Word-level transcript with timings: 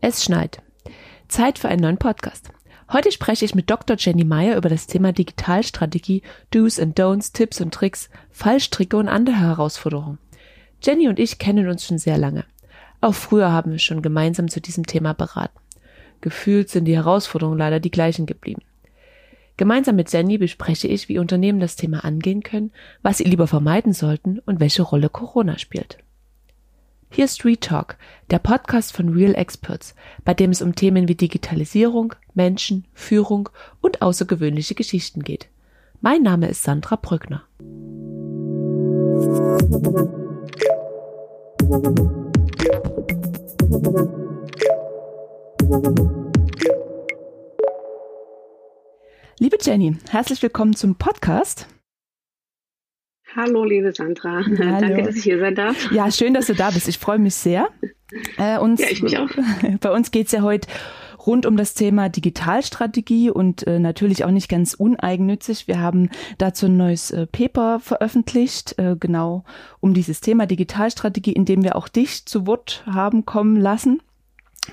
Es 0.00 0.22
schneit. 0.22 0.62
Zeit 1.26 1.58
für 1.58 1.68
einen 1.68 1.80
neuen 1.80 1.98
Podcast. 1.98 2.50
Heute 2.92 3.10
spreche 3.10 3.44
ich 3.44 3.56
mit 3.56 3.68
Dr. 3.70 3.96
Jenny 3.98 4.22
Meyer 4.22 4.56
über 4.56 4.68
das 4.68 4.86
Thema 4.86 5.12
Digitalstrategie, 5.12 6.22
Do's 6.52 6.78
and 6.78 6.96
Don'ts, 6.96 7.32
Tipps 7.32 7.60
und 7.60 7.74
Tricks, 7.74 8.08
Fallstricke 8.30 8.96
und 8.96 9.08
andere 9.08 9.36
Herausforderungen. 9.36 10.18
Jenny 10.84 11.08
und 11.08 11.18
ich 11.18 11.38
kennen 11.38 11.68
uns 11.68 11.84
schon 11.84 11.98
sehr 11.98 12.18
lange. 12.18 12.44
Auch 13.00 13.14
früher 13.14 13.50
haben 13.50 13.72
wir 13.72 13.78
schon 13.78 14.02
gemeinsam 14.02 14.48
zu 14.48 14.60
diesem 14.60 14.86
Thema 14.86 15.14
beraten. 15.14 15.58
Gefühlt 16.20 16.68
sind 16.68 16.84
die 16.84 16.96
Herausforderungen 16.96 17.58
leider 17.58 17.80
die 17.80 17.90
gleichen 17.90 18.26
geblieben. 18.26 18.62
Gemeinsam 19.56 19.96
mit 19.96 20.12
Jenny 20.12 20.38
bespreche 20.38 20.88
ich, 20.88 21.08
wie 21.08 21.18
Unternehmen 21.18 21.60
das 21.60 21.76
Thema 21.76 22.04
angehen 22.04 22.42
können, 22.42 22.72
was 23.02 23.18
sie 23.18 23.24
lieber 23.24 23.46
vermeiden 23.46 23.92
sollten 23.92 24.40
und 24.40 24.58
welche 24.60 24.82
Rolle 24.82 25.08
Corona 25.08 25.58
spielt. 25.58 25.98
Hier 27.10 27.26
ist 27.26 27.44
Retalk, 27.44 27.96
der 28.30 28.40
Podcast 28.40 28.92
von 28.92 29.10
Real 29.10 29.34
Experts, 29.36 29.94
bei 30.24 30.34
dem 30.34 30.50
es 30.50 30.60
um 30.60 30.74
Themen 30.74 31.06
wie 31.06 31.14
Digitalisierung, 31.14 32.14
Menschen, 32.34 32.86
Führung 32.92 33.48
und 33.80 34.02
außergewöhnliche 34.02 34.74
Geschichten 34.74 35.22
geht. 35.22 35.48
Mein 36.00 36.22
Name 36.22 36.48
ist 36.48 36.64
Sandra 36.64 36.96
Brückner. 36.96 37.44
Liebe 41.64 41.80
Jenny, 49.62 49.96
herzlich 50.10 50.42
willkommen 50.42 50.76
zum 50.76 50.96
Podcast. 50.96 51.66
Hallo, 53.34 53.64
liebe 53.64 53.94
Sandra. 53.94 54.42
Hallo. 54.44 54.78
Danke, 54.78 55.04
dass 55.04 55.16
ich 55.16 55.22
hier 55.22 55.38
sein 55.38 55.54
darf. 55.54 55.90
Ja, 55.90 56.10
schön, 56.10 56.34
dass 56.34 56.48
du 56.48 56.54
da 56.54 56.70
bist. 56.70 56.86
Ich 56.86 56.98
freue 56.98 57.18
mich 57.18 57.34
sehr. 57.34 57.70
Äh, 58.36 58.58
uns, 58.58 58.82
ja, 58.82 58.88
ich 58.90 59.02
mich 59.02 59.16
auch. 59.16 59.30
Bei 59.80 59.90
uns 59.90 60.10
geht 60.10 60.26
es 60.26 60.32
ja 60.32 60.42
heute 60.42 60.68
rund 61.26 61.46
um 61.46 61.56
das 61.56 61.74
Thema 61.74 62.08
Digitalstrategie 62.08 63.30
und 63.30 63.66
äh, 63.66 63.78
natürlich 63.78 64.24
auch 64.24 64.30
nicht 64.30 64.48
ganz 64.48 64.74
uneigennützig. 64.74 65.68
Wir 65.68 65.80
haben 65.80 66.10
dazu 66.38 66.66
ein 66.66 66.76
neues 66.76 67.10
äh, 67.10 67.26
Paper 67.26 67.80
veröffentlicht, 67.80 68.78
äh, 68.78 68.96
genau 68.98 69.44
um 69.80 69.94
dieses 69.94 70.20
Thema 70.20 70.46
Digitalstrategie, 70.46 71.32
in 71.32 71.44
dem 71.44 71.62
wir 71.62 71.76
auch 71.76 71.88
dich 71.88 72.26
zu 72.26 72.46
Wort 72.46 72.84
haben 72.86 73.24
kommen 73.24 73.56
lassen 73.56 74.00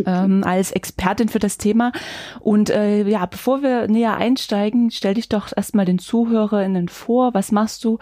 ähm, 0.05 0.44
als 0.44 0.72
Expertin 0.72 1.29
für 1.29 1.39
das 1.39 1.57
Thema. 1.57 1.91
Und 2.39 2.69
äh, 2.69 3.07
ja, 3.07 3.25
bevor 3.25 3.61
wir 3.61 3.88
näher 3.88 4.17
einsteigen, 4.17 4.91
stell 4.91 5.16
dich 5.16 5.29
doch 5.29 5.52
erstmal 5.55 5.85
den 5.85 5.99
ZuhörerInnen 5.99 6.89
vor. 6.89 7.33
Was 7.33 7.52
machst 7.52 7.83
du? 7.83 7.99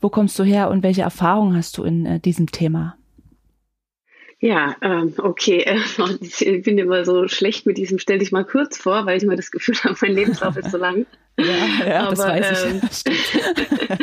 Wo 0.00 0.08
kommst 0.08 0.38
du 0.38 0.44
her 0.44 0.70
und 0.70 0.82
welche 0.82 1.02
Erfahrungen 1.02 1.56
hast 1.56 1.78
du 1.78 1.84
in 1.84 2.06
äh, 2.06 2.20
diesem 2.20 2.50
Thema? 2.50 2.96
Ja, 4.42 4.76
ähm, 4.82 5.14
okay. 5.18 5.64
Ich 6.20 6.62
bin 6.64 6.76
immer 6.76 7.04
so 7.04 7.28
schlecht 7.28 7.64
mit 7.64 7.78
diesem 7.78 8.00
Stell 8.00 8.18
dich 8.18 8.32
mal 8.32 8.44
kurz 8.44 8.76
vor, 8.76 9.06
weil 9.06 9.16
ich 9.16 9.22
immer 9.22 9.36
das 9.36 9.52
Gefühl 9.52 9.76
habe, 9.84 9.96
mein 10.02 10.14
Lebenslauf 10.14 10.56
ist 10.56 10.70
so 10.70 10.78
lang. 10.78 11.06
Ja, 11.38 11.86
ja 11.86 12.00
Aber, 12.02 12.10
das 12.10 12.18
weiß 12.18 12.66
ich. 12.66 13.06
Ähm, 13.06 13.98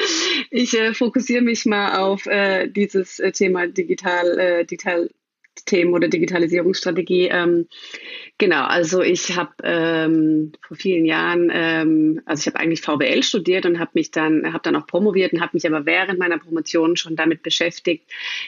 ich 0.49 0.73
äh, 0.73 0.95
fokussiere 0.95 1.43
mich 1.43 1.63
mal 1.67 1.99
auf 1.99 2.25
äh, 2.25 2.67
dieses 2.67 3.19
äh, 3.19 3.31
Thema 3.31 3.67
digital, 3.67 4.39
äh, 4.39 4.65
digital 4.65 5.11
Themen 5.65 5.93
oder 5.93 6.07
Digitalisierungsstrategie. 6.07 7.29
Ähm, 7.31 7.67
genau, 8.37 8.63
also 8.63 9.01
ich 9.01 9.35
habe 9.35 9.51
ähm, 9.63 10.51
vor 10.61 10.77
vielen 10.77 11.05
Jahren, 11.05 11.51
ähm, 11.53 12.21
also 12.25 12.41
ich 12.41 12.47
habe 12.47 12.59
eigentlich 12.59 12.81
VWL 12.81 13.23
studiert 13.23 13.65
und 13.65 13.79
habe 13.79 13.91
mich 13.93 14.11
dann, 14.11 14.53
habe 14.53 14.63
dann 14.63 14.75
auch 14.75 14.87
promoviert 14.87 15.33
und 15.33 15.41
habe 15.41 15.51
mich 15.53 15.67
aber 15.67 15.85
während 15.85 16.19
meiner 16.19 16.37
Promotion 16.37 16.97
schon 16.97 17.15
damit 17.15 17.43
beschäftigt, 17.43 18.03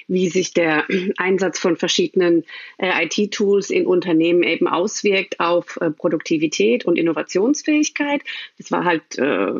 wie 0.08 0.30
sich 0.30 0.54
der 0.54 0.86
Einsatz 1.18 1.60
von 1.60 1.78
verschiedenen 1.78 2.44
äh, 2.78 3.06
IT-Tools 3.06 3.70
in 3.70 3.86
Unternehmen 3.86 4.44
eben 4.44 4.68
auswirkt 4.68 5.40
auf 5.40 5.78
äh, 5.82 5.92
Produktivität 5.92 6.86
und 6.86 6.98
Innovationsfähigkeit. 6.98 8.22
Das 8.58 8.72
war 8.72 8.86
halt 8.86 9.18
äh, 9.18 9.52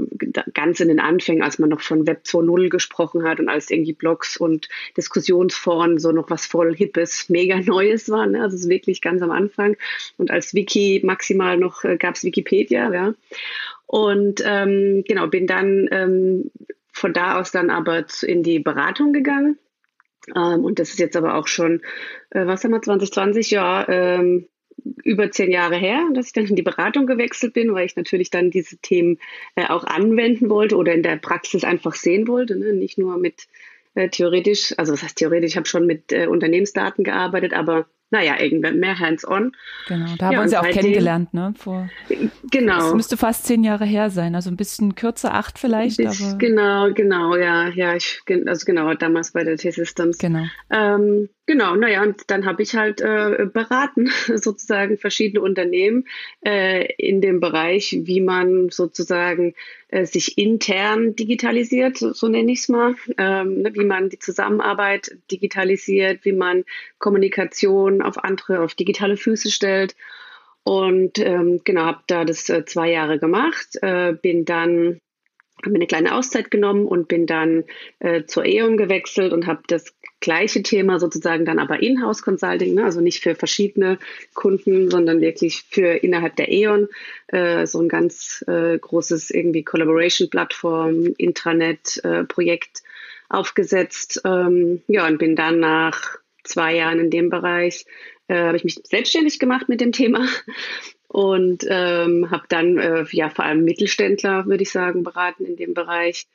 ganz 0.54 0.80
in 0.80 0.88
den 0.88 1.00
Anfängen, 1.00 1.44
als 1.44 1.60
man 1.60 1.70
noch 1.70 1.82
von 1.82 2.08
Web 2.08 2.24
2.0 2.26 2.70
gesprochen 2.70 3.24
hat 3.24 3.40
und 3.40 3.50
als 3.50 3.70
irgendwie 3.70 3.94
Blogs 3.94 4.38
und 4.38 4.70
Diskussionsforen 4.98 6.00
so 6.00 6.12
noch 6.12 6.30
was 6.30 6.46
voll 6.46 6.76
Hippes, 6.76 7.30
mega 7.42 7.60
Neues 7.60 8.10
war. 8.10 8.28
Ne? 8.28 8.42
Also 8.42 8.56
es 8.56 8.64
ist 8.64 8.70
wirklich 8.70 9.02
ganz 9.02 9.22
am 9.22 9.32
Anfang. 9.32 9.76
Und 10.18 10.32
als 10.32 10.54
Wiki 10.54 11.02
maximal 11.04 11.58
noch 11.58 11.84
äh, 11.84 11.98
gab 11.98 12.16
es 12.16 12.24
Wikipedia, 12.24 12.94
ja. 12.94 13.14
Und 13.88 14.42
ähm, 14.46 15.04
genau, 15.08 15.28
bin 15.28 15.48
dann 15.48 15.90
ähm, 15.92 16.52
von 16.94 17.14
da 17.14 17.40
aus 17.40 17.52
dann 17.52 17.70
aber 17.70 18.06
in 18.22 18.44
die 18.44 18.60
Beratung 18.60 19.12
gegangen. 19.12 19.58
Ähm, 20.36 20.64
und 20.64 20.80
das 20.80 20.92
ist 20.92 21.00
jetzt 21.00 21.18
aber 21.18 21.36
auch 21.36 21.48
schon, 21.48 21.82
äh, 22.30 22.46
was 22.46 22.64
haben 22.64 22.72
wir, 22.72 22.82
2020, 22.82 23.52
ja, 23.52 23.88
ähm, 23.90 24.48
über 25.04 25.30
zehn 25.30 25.52
Jahre 25.52 25.76
her, 25.76 26.08
dass 26.14 26.28
ich 26.28 26.34
dann 26.34 26.46
in 26.46 26.56
die 26.56 26.62
Beratung 26.62 27.06
gewechselt 27.06 27.54
bin, 27.54 27.74
weil 27.74 27.86
ich 27.86 27.96
natürlich 27.96 28.30
dann 28.30 28.50
diese 28.50 28.78
Themen 28.78 29.20
äh, 29.56 29.68
auch 29.68 29.84
anwenden 29.84 30.50
wollte 30.50 30.76
oder 30.76 30.94
in 30.94 31.04
der 31.04 31.18
Praxis 31.18 31.64
einfach 31.64 31.96
sehen 31.96 32.28
wollte, 32.28 32.56
ne? 32.56 32.74
nicht 32.74 32.98
nur 32.98 33.18
mit 33.18 33.48
äh, 33.96 34.10
theoretisch, 34.10 34.74
also 34.78 34.94
was 34.94 35.04
heißt 35.04 35.18
theoretisch, 35.18 35.52
ich 35.52 35.58
habe 35.58 35.68
schon 35.68 35.86
mit 35.86 36.12
äh, 36.12 36.28
Unternehmensdaten 36.28 37.04
gearbeitet, 37.04 37.54
aber 37.54 37.88
naja, 38.12 38.38
irgendwann 38.40 38.78
mehr 38.80 39.00
hands-on. 39.00 39.54
Genau, 39.88 40.16
da 40.18 40.26
haben 40.26 40.34
ja, 40.34 40.40
wir 40.40 40.44
uns 40.44 40.52
ja 40.52 40.60
auch 40.60 40.70
kennengelernt, 40.70 41.34
ne? 41.34 41.54
Vor, 41.58 41.90
genau. 42.52 42.80
Das 42.80 42.94
müsste 42.94 43.16
fast 43.16 43.46
zehn 43.46 43.64
Jahre 43.64 43.86
her 43.86 44.10
sein, 44.10 44.36
also 44.36 44.50
ein 44.50 44.58
bisschen 44.58 44.96
kürzer, 44.96 45.34
acht 45.34 45.58
vielleicht. 45.58 45.98
Bis, 45.98 46.22
aber 46.22 46.38
genau, 46.38 46.92
genau, 46.94 47.38
ja, 47.38 47.70
ja, 47.70 47.96
ich, 47.96 48.22
also 48.46 48.66
genau, 48.66 48.94
damals 48.96 49.32
bei 49.32 49.46
der 49.46 49.56
T-Systems. 49.56 50.18
Genau. 50.18 50.44
Ähm, 50.70 51.30
Genau, 51.48 51.76
naja, 51.76 52.04
und 52.04 52.30
dann 52.30 52.46
habe 52.46 52.62
ich 52.62 52.76
halt 52.76 53.02
äh, 53.02 53.48
beraten, 53.52 54.08
sozusagen 54.36 54.98
verschiedene 54.98 55.42
Unternehmen 55.42 56.06
äh, 56.46 56.86
in 56.98 57.20
dem 57.20 57.40
Bereich, 57.40 57.98
wie 58.04 58.22
man 58.22 58.70
sozusagen 58.70 59.54
äh, 59.90 60.06
sich 60.06 60.38
intern 60.38 61.16
digitalisiert, 61.16 61.98
so, 61.98 62.14
so 62.14 62.28
nenne 62.28 62.52
ich 62.52 62.60
es 62.60 62.70
mal, 62.70 62.96
ähm, 63.18 63.64
ne, 63.64 63.74
wie 63.74 63.84
man 63.84 64.10
die 64.10 64.20
Zusammenarbeit 64.20 65.18
digitalisiert, 65.32 66.24
wie 66.26 66.32
man 66.34 66.64
Kommunikation 67.00 68.02
auf 68.02 68.24
andere, 68.24 68.62
auf 68.62 68.76
digitale 68.76 69.18
Füße 69.18 69.50
stellt. 69.52 69.96
Und 70.64 71.18
ähm, 71.20 71.62
genau, 71.64 71.82
habe 71.86 72.04
da 72.08 72.24
das 72.24 72.48
äh, 72.50 72.66
zwei 72.66 72.92
Jahre 72.92 73.20
gemacht, 73.20 73.78
äh, 73.82 74.14
bin 74.14 74.46
dann 74.46 75.00
habe 75.64 75.72
mir 75.72 75.78
eine 75.78 75.88
kleine 75.88 76.16
Auszeit 76.16 76.52
genommen 76.52 76.86
und 76.86 77.08
bin 77.08 77.26
dann 77.26 77.64
äh, 78.00 78.24
zur 78.26 78.46
E.ON 78.46 78.78
gewechselt 78.78 79.34
und 79.34 79.48
habe 79.48 79.62
das 79.68 79.94
gleiche 80.22 80.62
Thema 80.62 81.00
sozusagen 81.00 81.46
dann 81.46 81.60
aber 81.60 81.82
Inhouse 81.82 82.22
Consulting, 82.22 82.76
ne? 82.76 82.86
also 82.86 83.02
nicht 83.02 83.22
für 83.22 83.36
verschiedene 83.36 83.98
Kunden, 84.34 84.90
sondern 84.90 85.20
wirklich 85.20 85.64
für 85.70 85.88
innerhalb 86.04 86.36
der 86.36 86.52
E.ON 86.52 86.88
äh, 87.28 87.66
so 87.66 87.82
ein 87.82 87.90
ganz 87.90 88.46
äh, 88.48 88.78
großes 88.78 89.32
irgendwie 89.32 89.64
Collaboration-Plattform, 89.64 91.14
Intranet-Projekt 91.18 92.78
äh, 92.78 93.36
aufgesetzt. 93.36 94.22
Ähm, 94.24 94.82
ja, 94.88 95.08
und 95.08 95.18
bin 95.18 95.36
dann 95.36 95.60
nach 95.60 96.18
zwei 96.44 96.76
Jahren 96.76 97.00
in 97.00 97.10
dem 97.10 97.30
Bereich, 97.30 97.86
äh, 98.28 98.36
habe 98.36 98.58
ich 98.58 98.64
mich 98.64 98.80
selbstständig 98.84 99.40
gemacht 99.40 99.70
mit 99.70 99.82
dem 99.82 99.92
Thema 99.92 100.28
und 101.12 101.66
ähm, 101.68 102.32
habe 102.32 102.46
dann 102.48 102.78
äh, 102.78 103.04
ja 103.12 103.30
vor 103.30 103.44
allem 103.44 103.66
Mittelständler, 103.66 104.46
würde 104.46 104.64
ich 104.64 104.72
sagen, 104.72 105.04
beraten 105.04 105.44
in 105.44 105.58
dem 105.58 105.74
Bereich. 105.74 106.28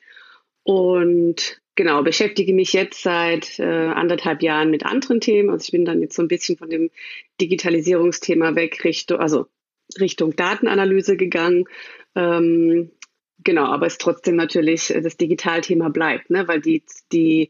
Und 0.61 1.59
genau, 1.75 2.03
beschäftige 2.03 2.53
mich 2.53 2.73
jetzt 2.73 3.01
seit 3.01 3.57
äh, 3.57 3.63
anderthalb 3.63 4.43
Jahren 4.43 4.69
mit 4.69 4.85
anderen 4.85 5.19
Themen. 5.19 5.49
Also 5.49 5.63
ich 5.63 5.71
bin 5.71 5.83
dann 5.83 5.99
jetzt 6.01 6.15
so 6.15 6.21
ein 6.21 6.27
bisschen 6.27 6.57
von 6.57 6.69
dem 6.69 6.91
Digitalisierungsthema 7.41 8.55
weg 8.55 8.83
Richtung, 8.83 9.19
also 9.19 9.47
Richtung 9.99 10.35
Datenanalyse 10.35 11.17
gegangen. 11.17 11.65
Ähm, 12.13 12.91
genau, 13.43 13.65
aber 13.65 13.87
es 13.87 13.97
trotzdem 13.97 14.35
natürlich 14.35 14.93
äh, 14.93 15.01
das 15.01 15.17
Digitalthema 15.17 15.89
bleibt, 15.89 16.29
ne? 16.29 16.47
weil 16.47 16.61
die, 16.61 16.83
die 17.11 17.49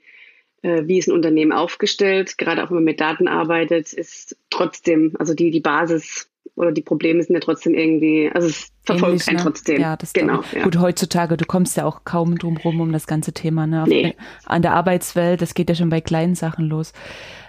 äh, 0.62 0.84
wie 0.86 0.98
ist 0.98 1.10
ein 1.10 1.14
Unternehmen 1.14 1.52
aufgestellt, 1.52 2.38
gerade 2.38 2.64
auch 2.64 2.70
wenn 2.70 2.76
man 2.76 2.84
mit 2.86 3.02
Daten 3.02 3.28
arbeitet, 3.28 3.92
ist 3.92 4.38
trotzdem, 4.50 5.14
also 5.20 5.34
die, 5.34 5.52
die 5.52 5.60
Basis 5.60 6.30
oder 6.58 6.72
die 6.72 6.82
Probleme 6.82 7.22
sind 7.22 7.36
ja 7.36 7.40
trotzdem 7.40 7.76
irgendwie, 7.76 8.30
also 8.34 8.48
es 8.48 8.72
verfolgt 8.84 9.14
Ähnlich, 9.14 9.28
einen 9.28 9.38
ne? 9.38 9.44
trotzdem. 9.44 9.82
Ja, 9.82 9.96
das 9.96 10.14
genau. 10.14 10.42
Ja. 10.54 10.64
Gut, 10.64 10.80
heutzutage, 10.80 11.38
du 11.38 11.46
kommst 11.46 11.78
ja 11.78 11.86
auch 11.86 12.04
kaum 12.04 12.38
drum 12.38 12.58
rum 12.58 12.82
um 12.82 12.92
das 12.92 13.06
ganze 13.06 13.32
Thema, 13.32 13.68
ne? 13.68 13.84
Auf, 13.84 13.88
nee. 13.88 14.16
An 14.46 14.64
der 14.64 14.74
Arbeitswelt, 14.74 15.42
das 15.42 15.54
geht 15.54 15.70
ja 15.70 15.76
schon 15.76 15.90
bei 15.90 16.02
kleinen 16.02 16.36
Sachen 16.36 16.66
los. 16.66 16.94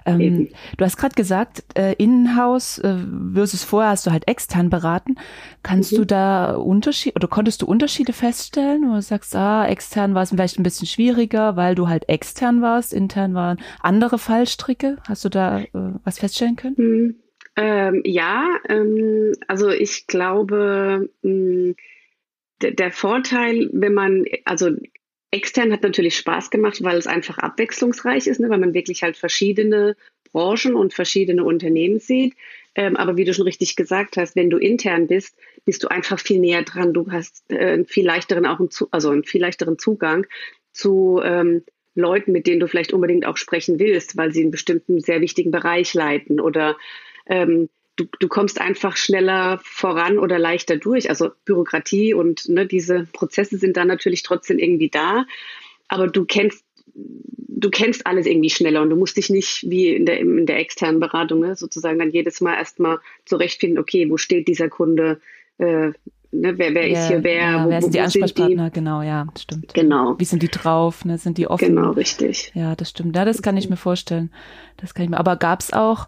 Ähm, 0.04 0.48
du 0.76 0.84
hast 0.84 0.96
gerade 0.96 1.14
gesagt, 1.14 1.64
äh, 1.74 1.94
Innenhaus 1.94 2.78
äh, 2.78 2.96
versus 3.34 3.64
vorher 3.64 3.90
hast 3.90 4.06
du 4.06 4.10
halt 4.10 4.26
extern 4.26 4.70
beraten. 4.70 5.16
Kannst 5.62 5.92
mhm. 5.92 5.96
du 5.96 6.06
da 6.06 6.54
Unterschied 6.54 7.16
oder 7.16 7.28
konntest 7.28 7.62
du 7.62 7.66
Unterschiede 7.66 8.12
feststellen, 8.12 8.88
wo 8.88 8.94
du 8.94 9.02
sagst, 9.02 9.34
ah, 9.36 9.66
extern 9.66 10.14
war 10.14 10.22
es 10.22 10.30
vielleicht 10.30 10.58
ein 10.58 10.62
bisschen 10.62 10.86
schwieriger, 10.86 11.56
weil 11.56 11.74
du 11.74 11.88
halt 11.88 12.08
extern 12.08 12.62
warst, 12.62 12.92
intern 12.92 13.34
waren 13.34 13.58
andere 13.80 14.18
Fallstricke. 14.18 14.96
Hast 15.06 15.24
du 15.24 15.28
da 15.28 15.60
äh, 15.60 15.68
was 16.04 16.18
feststellen 16.18 16.56
können? 16.56 16.76
Mhm. 16.78 17.14
Ähm, 17.60 18.02
ja, 18.04 18.60
ähm, 18.68 19.32
also 19.48 19.68
ich 19.68 20.06
glaube, 20.06 21.10
mh, 21.22 21.32
mm, 21.32 21.76
der 22.62 22.92
Vorteil, 22.92 23.68
wenn 23.72 23.94
man, 23.94 24.26
also 24.44 24.70
extern 25.32 25.72
hat 25.72 25.82
natürlich 25.82 26.16
Spaß 26.16 26.50
gemacht, 26.50 26.82
weil 26.84 26.96
es 26.96 27.08
einfach 27.08 27.38
abwechslungsreich 27.38 28.28
ist, 28.28 28.38
ne, 28.38 28.48
weil 28.48 28.58
man 28.58 28.74
wirklich 28.74 29.02
halt 29.02 29.16
verschiedene 29.16 29.96
Branchen 30.32 30.76
und 30.76 30.94
verschiedene 30.94 31.42
Unternehmen 31.42 31.98
sieht. 31.98 32.34
Ähm, 32.76 32.96
aber 32.96 33.16
wie 33.16 33.24
du 33.24 33.34
schon 33.34 33.44
richtig 33.44 33.74
gesagt 33.74 34.16
hast, 34.16 34.36
wenn 34.36 34.50
du 34.50 34.58
intern 34.58 35.08
bist, 35.08 35.36
bist 35.64 35.82
du 35.82 35.88
einfach 35.88 36.20
viel 36.20 36.38
näher 36.38 36.62
dran. 36.62 36.94
Du 36.94 37.10
hast 37.10 37.42
äh, 37.50 37.72
einen 37.72 37.86
viel 37.86 38.06
leichteren 38.06 38.46
auch 38.46 38.60
einen, 38.60 38.70
also 38.92 39.10
einen 39.10 39.24
viel 39.24 39.40
leichteren 39.40 39.78
Zugang 39.78 40.26
zu 40.72 41.20
ähm, 41.24 41.64
Leuten, 41.96 42.30
mit 42.30 42.46
denen 42.46 42.60
du 42.60 42.68
vielleicht 42.68 42.92
unbedingt 42.92 43.26
auch 43.26 43.36
sprechen 43.36 43.80
willst, 43.80 44.16
weil 44.16 44.32
sie 44.32 44.42
einen 44.42 44.52
bestimmten 44.52 45.00
sehr 45.00 45.20
wichtigen 45.20 45.50
Bereich 45.50 45.92
leiten 45.94 46.38
oder 46.38 46.76
ähm, 47.28 47.68
du, 47.96 48.06
du 48.18 48.28
kommst 48.28 48.60
einfach 48.60 48.96
schneller 48.96 49.60
voran 49.62 50.18
oder 50.18 50.38
leichter 50.38 50.76
durch. 50.76 51.10
Also 51.10 51.30
Bürokratie 51.44 52.14
und 52.14 52.48
ne, 52.48 52.66
diese 52.66 53.06
Prozesse 53.12 53.58
sind 53.58 53.76
dann 53.76 53.88
natürlich 53.88 54.22
trotzdem 54.22 54.58
irgendwie 54.58 54.90
da, 54.90 55.26
aber 55.88 56.08
du 56.08 56.24
kennst 56.24 56.64
du 56.94 57.70
kennst 57.70 58.06
alles 58.06 58.26
irgendwie 58.26 58.50
schneller 58.50 58.82
und 58.82 58.90
du 58.90 58.96
musst 58.96 59.16
dich 59.16 59.30
nicht 59.30 59.68
wie 59.68 59.88
in 59.88 60.06
der, 60.06 60.20
in 60.20 60.46
der 60.46 60.58
externen 60.58 61.00
Beratung 61.00 61.40
ne, 61.40 61.56
sozusagen 61.56 61.98
dann 61.98 62.10
jedes 62.10 62.40
Mal 62.40 62.54
erstmal 62.54 62.98
zurechtfinden, 63.24 63.78
okay, 63.78 64.08
wo 64.10 64.16
steht 64.16 64.48
dieser 64.48 64.68
Kunde, 64.68 65.20
äh, 65.58 65.92
Ne, 66.30 66.58
wer, 66.58 66.74
wer 66.74 66.86
ja, 66.86 67.00
ist 67.00 67.08
hier 67.08 67.24
wer? 67.24 67.36
Ja, 67.36 67.64
wo, 67.64 67.70
wer 67.70 67.80
sind 67.80 67.94
die 67.94 68.00
Ansprechpartner? 68.00 68.64
Sind 68.64 68.76
die? 68.76 68.80
Genau, 68.80 69.00
ja, 69.00 69.26
stimmt. 69.38 69.72
Genau. 69.72 70.14
Wie 70.18 70.26
sind 70.26 70.42
die 70.42 70.48
drauf? 70.48 71.06
Ne? 71.06 71.16
Sind 71.16 71.38
die 71.38 71.46
offen? 71.46 71.74
Genau, 71.74 71.92
richtig. 71.92 72.52
Ja, 72.54 72.76
das 72.76 72.90
stimmt. 72.90 73.16
Ja, 73.16 73.24
das 73.24 73.40
kann 73.40 73.56
ich 73.56 73.70
mir 73.70 73.78
vorstellen. 73.78 74.30
Das 74.76 74.92
kann 74.92 75.04
ich 75.04 75.10
mir. 75.10 75.16
Aber 75.16 75.36
gab 75.36 75.60
es 75.60 75.72
auch 75.72 76.06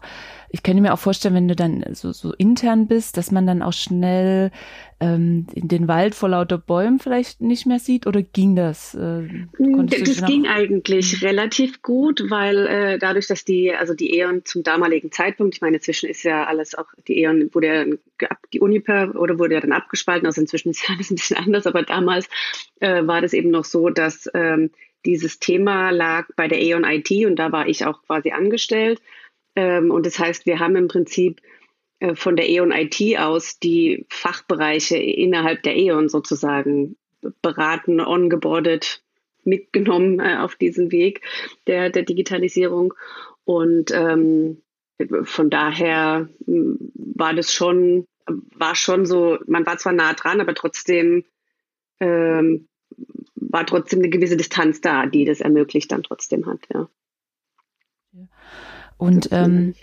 ich 0.53 0.63
könnte 0.63 0.81
mir 0.81 0.93
auch 0.93 0.99
vorstellen, 0.99 1.33
wenn 1.33 1.47
du 1.47 1.55
dann 1.55 1.83
so, 1.93 2.11
so 2.11 2.33
intern 2.33 2.87
bist, 2.87 3.15
dass 3.15 3.31
man 3.31 3.47
dann 3.47 3.61
auch 3.61 3.71
schnell 3.71 4.51
ähm, 4.99 5.47
in 5.55 5.69
den 5.69 5.87
Wald 5.87 6.13
vor 6.13 6.29
lauter 6.29 6.57
Bäumen 6.57 6.99
vielleicht 6.99 7.39
nicht 7.39 7.65
mehr 7.65 7.79
sieht 7.79 8.05
oder 8.05 8.21
ging 8.21 8.55
das? 8.55 8.93
Äh, 8.93 9.27
das 9.57 10.25
ging 10.25 10.47
eigentlich 10.47 11.23
relativ 11.23 11.81
gut, 11.81 12.25
weil 12.29 12.67
äh, 12.67 12.99
dadurch, 12.99 13.27
dass 13.27 13.45
die, 13.45 13.73
also 13.73 13.93
die 13.93 14.17
E.ON 14.17 14.43
zum 14.43 14.63
damaligen 14.63 15.11
Zeitpunkt, 15.11 15.55
ich 15.55 15.61
meine, 15.61 15.77
inzwischen 15.77 16.09
ist 16.09 16.23
ja 16.23 16.45
alles 16.45 16.75
auch, 16.75 16.87
die 17.07 17.19
E.ON 17.19 17.49
wurde 17.53 17.99
ja, 18.21 18.29
die 18.53 18.59
Uniper 18.59 19.13
oder 19.15 19.39
wurde 19.39 19.55
ja 19.55 19.61
dann 19.61 19.71
abgespalten, 19.71 20.25
also 20.25 20.41
inzwischen 20.41 20.69
ist 20.71 20.87
ja 20.87 20.95
alles 20.95 21.11
ein 21.11 21.15
bisschen 21.15 21.37
anders, 21.37 21.65
aber 21.65 21.83
damals 21.83 22.27
äh, 22.81 23.07
war 23.07 23.21
das 23.21 23.31
eben 23.31 23.51
noch 23.51 23.65
so, 23.65 23.89
dass 23.89 24.29
ähm, 24.33 24.71
dieses 25.05 25.39
Thema 25.39 25.91
lag 25.91 26.27
bei 26.35 26.47
der 26.47 26.61
E.ON 26.61 26.83
IT 26.83 27.09
und 27.25 27.37
da 27.37 27.51
war 27.51 27.67
ich 27.67 27.85
auch 27.85 28.03
quasi 28.03 28.31
angestellt. 28.31 29.01
Ähm, 29.55 29.91
und 29.91 30.05
das 30.05 30.19
heißt, 30.19 30.45
wir 30.45 30.59
haben 30.59 30.75
im 30.75 30.87
Prinzip 30.87 31.41
äh, 31.99 32.15
von 32.15 32.35
der 32.35 32.49
E.ON 32.49 32.71
IT 32.71 33.19
aus 33.19 33.59
die 33.59 34.05
Fachbereiche 34.09 34.97
innerhalb 34.97 35.63
der 35.63 35.75
E.ON 35.77 36.09
sozusagen 36.09 36.97
beraten, 37.41 37.99
ongeboardet, 37.99 39.03
mitgenommen 39.43 40.19
äh, 40.19 40.37
auf 40.37 40.55
diesen 40.55 40.91
Weg 40.91 41.21
der, 41.67 41.89
der 41.89 42.03
Digitalisierung. 42.03 42.93
Und 43.43 43.91
ähm, 43.91 44.61
von 45.23 45.49
daher 45.49 46.29
war 46.45 47.33
das 47.33 47.53
schon, 47.53 48.05
war 48.27 48.75
schon 48.75 49.05
so, 49.05 49.39
man 49.47 49.65
war 49.65 49.77
zwar 49.77 49.93
nah 49.93 50.13
dran, 50.13 50.41
aber 50.41 50.53
trotzdem 50.53 51.25
ähm, 51.99 52.67
war 53.35 53.65
trotzdem 53.65 53.99
eine 53.99 54.09
gewisse 54.09 54.37
Distanz 54.37 54.81
da, 54.81 55.05
die 55.07 55.25
das 55.25 55.41
ermöglicht 55.41 55.91
dann 55.91 56.03
trotzdem 56.03 56.45
hat, 56.45 56.59
ja. 56.73 56.87
Und 59.01 59.29
ähm, 59.31 59.73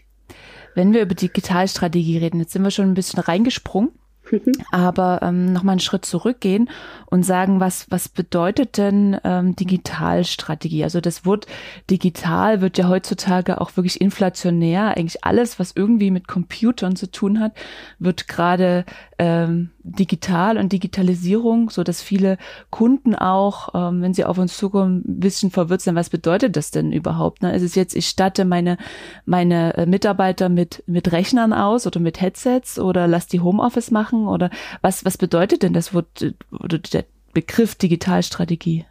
wenn 0.77 0.93
wir 0.93 1.03
über 1.03 1.17
Digitalstrategie 1.17 2.19
reden, 2.19 2.39
jetzt 2.39 2.53
sind 2.53 2.63
wir 2.63 2.71
schon 2.71 2.89
ein 2.89 2.95
bisschen 2.95 3.19
reingesprungen. 3.19 3.91
Aber 4.71 5.21
ähm, 5.23 5.53
nochmal 5.53 5.73
einen 5.73 5.81
Schritt 5.81 6.05
zurückgehen 6.05 6.71
und 7.07 7.25
sagen, 7.25 7.59
was, 7.59 7.91
was 7.91 8.09
bedeutet 8.09 8.77
denn 8.77 9.19
ähm, 9.25 9.57
Digitalstrategie? 9.57 10.85
Also 10.85 11.01
das 11.01 11.25
Wort 11.25 11.47
digital 11.91 12.61
wird 12.61 12.79
ja 12.79 12.89
heutzutage 12.89 13.61
auch 13.61 13.77
wirklich 13.77 14.01
inflationär. 14.01 14.97
Eigentlich 14.97 15.25
alles, 15.25 15.59
was 15.59 15.73
irgendwie 15.75 16.13
mit 16.13 16.29
Computern 16.29 16.95
zu 16.95 17.11
tun 17.11 17.41
hat, 17.41 17.53
wird 17.99 18.29
gerade 18.29 18.85
ähm, 19.19 19.71
digital 19.83 20.59
und 20.59 20.73
Digitalisierung, 20.73 21.71
so 21.71 21.83
dass 21.83 22.01
viele 22.03 22.39
Kunden 22.71 23.17
auch, 23.17 23.71
ähm, 23.75 24.01
wenn 24.01 24.15
sie 24.15 24.25
auf 24.25 24.39
uns 24.39 24.57
zukommen, 24.57 25.05
ein 25.07 25.21
bisschen 25.21 25.51
verwirrt 25.51 25.81
sind, 25.81 25.97
was 25.97 26.09
bedeutet 26.09 26.57
das 26.57 26.71
denn 26.71 26.93
überhaupt? 26.93 27.43
Ne? 27.43 27.55
Ist 27.55 27.63
es 27.63 27.75
jetzt, 27.75 27.97
ich 27.97 28.07
statte 28.07 28.45
meine, 28.45 28.79
meine 29.27 29.77
äh, 29.77 29.87
Mitarbeiter 29.87 30.49
mit, 30.49 30.85
mit 30.87 31.11
Rechnern 31.11 31.53
aus 31.53 31.87
oder 31.87 31.99
mit 31.99 32.21
Headsets 32.21 32.79
oder 32.79 33.09
lass 33.09 33.27
die 33.27 33.41
Homeoffice 33.41 33.91
machen 33.91 34.29
oder 34.29 34.51
was, 34.83 35.05
was 35.05 35.19
bedeutet 35.19 35.65
denn 35.65 35.73
das 35.73 35.93
Wort 35.93 36.35
oder 36.53 36.79
der 36.79 37.05
Begriff 37.33 37.75
Digitalstrategie? 37.75 38.85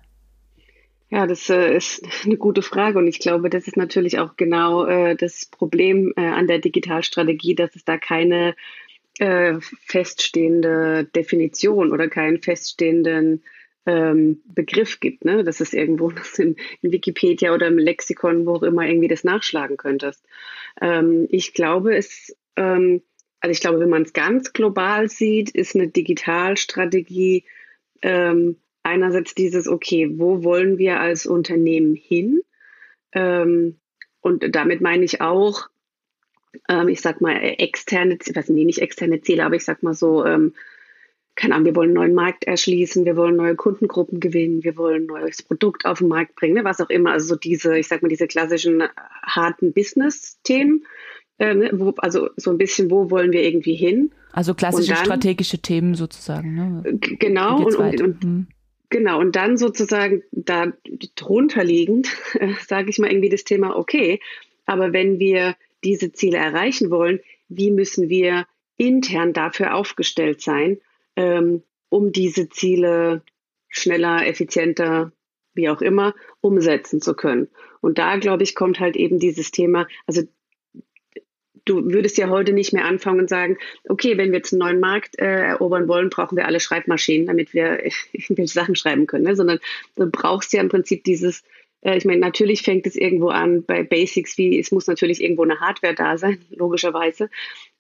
Ja, 1.09 1.25
das 1.25 1.50
äh, 1.50 1.74
ist 1.74 2.06
eine 2.25 2.35
gute 2.35 2.62
Frage 2.62 3.00
und 3.00 3.07
ich 3.07 3.19
glaube, 3.19 3.50
das 3.50 3.65
ist 3.65 3.77
natürlich 3.77 4.19
auch 4.19 4.35
genau 4.35 4.85
äh, 4.85 5.15
das 5.15 5.45
Problem 5.45 6.12
an 6.18 6.47
der 6.47 6.59
Digitalstrategie, 6.59 7.56
dass 7.56 7.77
es 7.77 7.85
da 7.85 7.97
keine 7.97 8.56
äh, 9.19 9.59
feststehende 9.59 11.05
Definition 11.05 11.91
oder 11.91 12.07
keinen 12.07 12.41
feststehenden 12.41 13.43
ähm, 13.85 14.41
Begriff 14.45 14.99
gibt, 14.99 15.25
ne? 15.25 15.43
dass 15.43 15.61
es 15.61 15.73
irgendwo 15.73 16.11
in, 16.37 16.55
in, 16.81 16.91
Wikipedia 16.91 17.53
oder 17.53 17.67
im 17.67 17.77
Lexikon, 17.77 18.45
wo 18.45 18.55
auch 18.55 18.63
immer 18.63 18.85
irgendwie 18.85 19.07
das 19.07 19.23
nachschlagen 19.23 19.77
könntest. 19.77 20.25
Ähm, 20.81 21.27
ich 21.29 21.53
glaube, 21.53 21.95
es, 21.95 22.35
ähm, 22.57 23.01
also 23.39 23.51
ich 23.51 23.61
glaube, 23.61 23.79
wenn 23.79 23.89
man 23.89 24.03
es 24.03 24.13
ganz 24.13 24.53
global 24.53 25.09
sieht, 25.09 25.49
ist 25.49 25.75
eine 25.75 25.87
Digitalstrategie 25.87 27.45
ähm, 28.01 28.57
einerseits 28.83 29.33
dieses, 29.35 29.67
okay, 29.67 30.09
wo 30.17 30.43
wollen 30.43 30.77
wir 30.77 30.99
als 30.99 31.25
Unternehmen 31.25 31.95
hin? 31.95 32.41
Ähm, 33.13 33.79
und 34.21 34.55
damit 34.55 34.81
meine 34.81 35.05
ich 35.05 35.21
auch, 35.21 35.69
ähm, 36.69 36.88
ich 36.88 37.01
sag 37.01 37.21
mal, 37.21 37.36
externe, 37.36 38.18
was 38.33 38.50
nee, 38.50 38.65
nicht 38.65 38.81
externe 38.81 39.21
Ziele, 39.21 39.45
aber 39.45 39.56
ich 39.56 39.65
sag 39.65 39.83
mal 39.83 39.94
so, 39.94 40.25
ähm, 40.25 40.54
keine 41.38 41.54
Ahnung, 41.54 41.68
wir 41.68 41.75
wollen 41.75 41.89
einen 41.89 41.95
neuen 41.95 42.13
Markt 42.15 42.45
erschließen, 42.45 43.06
wir 43.06 43.15
wollen 43.15 43.36
neue 43.36 43.56
Kundengruppen 43.56 44.19
gewinnen, 44.19 44.63
wir 44.63 44.75
wollen 44.75 45.04
ein 45.04 45.06
neues 45.06 45.44
Produkt 45.44 45.86
auf 45.86 46.00
den 46.00 46.07
Markt 46.07 46.36
bringen, 46.36 46.56
ne, 46.56 46.63
was 46.63 46.81
auch 46.81 46.89
immer. 46.89 47.12
Also 47.12 47.27
so 47.27 47.36
diese, 47.36 47.77
ich 47.77 47.88
sag 47.88 48.01
mal, 48.01 48.09
diese 48.09 48.27
klassischen 48.27 48.81
äh, 48.81 48.89
harten 49.21 49.71
Business-Themen. 49.71 50.84
Ähm, 51.39 51.70
wo, 51.74 51.93
also 51.98 52.29
so 52.36 52.50
ein 52.50 52.58
bisschen, 52.58 52.89
wo 52.89 53.12
wollen 53.12 53.31
wir 53.31 53.43
irgendwie 53.43 53.75
hin? 53.75 54.12
Also 54.31 54.55
klassische 54.55 54.93
dann, 54.93 55.05
strategische 55.05 55.60
Themen 55.60 55.93
sozusagen. 55.93 56.55
Ne? 56.55 56.98
Genau, 57.00 57.63
und, 57.63 57.75
und, 57.75 58.01
und 58.01 58.24
hm. 58.24 58.48
genau, 58.89 59.20
und 59.20 59.36
dann 59.36 59.58
sozusagen 59.58 60.24
da 60.31 60.74
drunter 61.15 61.63
liegend, 61.63 62.10
äh, 62.34 62.53
sage 62.67 62.89
ich 62.89 62.98
mal 62.98 63.12
irgendwie 63.12 63.29
das 63.29 63.43
Thema, 63.43 63.75
okay, 63.75 64.20
aber 64.65 64.93
wenn 64.93 65.20
wir 65.20 65.55
diese 65.84 66.12
Ziele 66.12 66.38
erreichen 66.38 66.89
wollen, 66.89 67.19
wie 67.50 67.72
müssen 67.72 68.10
wir 68.10 68.46
intern 68.77 69.34
dafür 69.34 69.75
aufgestellt 69.75 70.41
sein, 70.41 70.79
ähm, 71.15 71.63
um 71.89 72.12
diese 72.12 72.50
Ziele 72.50 73.24
schneller, 73.69 74.25
effizienter, 74.25 75.12
wie 75.53 75.69
auch 75.69 75.81
immer, 75.81 76.13
umsetzen 76.41 77.01
zu 77.01 77.13
können. 77.13 77.50
Und 77.81 77.98
da, 77.98 78.17
glaube 78.17 78.43
ich, 78.43 78.55
kommt 78.55 78.79
halt 78.79 78.96
eben 78.96 79.19
dieses 79.19 79.51
Thema, 79.51 79.88
also 80.05 80.24
du 81.65 81.84
würdest 81.91 82.17
ja 82.17 82.29
heute 82.29 82.53
nicht 82.53 82.74
mehr 82.74 82.86
anfangen 82.86 83.19
und 83.19 83.29
sagen, 83.29 83.57
okay, 83.89 84.17
wenn 84.17 84.31
wir 84.31 84.38
jetzt 84.38 84.53
einen 84.53 84.60
neuen 84.60 84.79
Markt 84.79 85.19
äh, 85.19 85.25
erobern 85.25 85.88
wollen, 85.88 86.10
brauchen 86.10 86.38
wir 86.38 86.46
alle 86.46 86.60
Schreibmaschinen, 86.60 87.27
damit 87.27 87.53
wir 87.53 87.84
irgendwelche 88.13 88.53
Sachen 88.53 88.75
schreiben 88.75 89.07
können, 89.07 89.25
ne? 89.25 89.36
sondern 89.36 89.60
du 89.96 90.10
brauchst 90.10 90.53
ja 90.53 90.62
im 90.62 90.69
Prinzip 90.69 91.03
dieses 91.03 91.43
ich 91.96 92.06
meine, 92.06 92.20
natürlich 92.20 92.63
fängt 92.63 92.86
es 92.88 92.96
irgendwo 92.96 93.29
an 93.29 93.63
bei 93.63 93.84
Basics, 93.84 94.38
wie 94.38 94.60
es 94.60 94.72
muss 94.72 94.88
natürlich 94.88 95.22
irgendwo 95.22 95.44
eine 95.44 95.60
Hardware 95.60 95.96
da 95.96 96.17
sein, 96.17 96.39
logischerweise. 96.50 97.29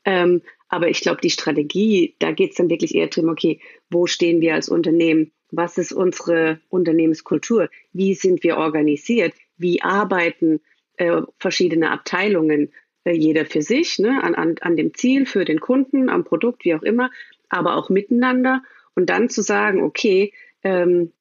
Ähm, 0.05 0.41
aber 0.69 0.89
ich 0.89 1.01
glaube, 1.01 1.21
die 1.21 1.29
Strategie, 1.29 2.15
da 2.19 2.31
geht 2.31 2.51
es 2.51 2.57
dann 2.57 2.69
wirklich 2.69 2.95
eher 2.95 3.07
darum, 3.07 3.29
okay, 3.29 3.59
wo 3.89 4.05
stehen 4.05 4.41
wir 4.41 4.53
als 4.53 4.69
Unternehmen? 4.69 5.31
Was 5.51 5.77
ist 5.77 5.93
unsere 5.93 6.59
Unternehmenskultur? 6.69 7.69
Wie 7.93 8.13
sind 8.13 8.43
wir 8.43 8.57
organisiert? 8.57 9.33
Wie 9.57 9.81
arbeiten 9.81 10.59
äh, 10.97 11.21
verschiedene 11.39 11.91
Abteilungen? 11.91 12.71
äh, 13.07 13.13
jeder 13.13 13.45
für 13.45 13.61
sich, 13.61 13.99
ne, 13.99 14.21
an, 14.21 14.35
an, 14.35 14.55
an 14.61 14.75
dem 14.75 14.93
Ziel, 14.93 15.25
für 15.25 15.45
den 15.45 15.59
Kunden, 15.59 16.09
am 16.09 16.25
Produkt, 16.25 16.65
wie 16.65 16.75
auch 16.75 16.83
immer, 16.83 17.09
aber 17.49 17.75
auch 17.75 17.89
miteinander. 17.89 18.61
Und 18.95 19.09
dann 19.09 19.29
zu 19.29 19.41
sagen, 19.41 19.81
okay, 19.81 20.33
ähm, 20.63 21.13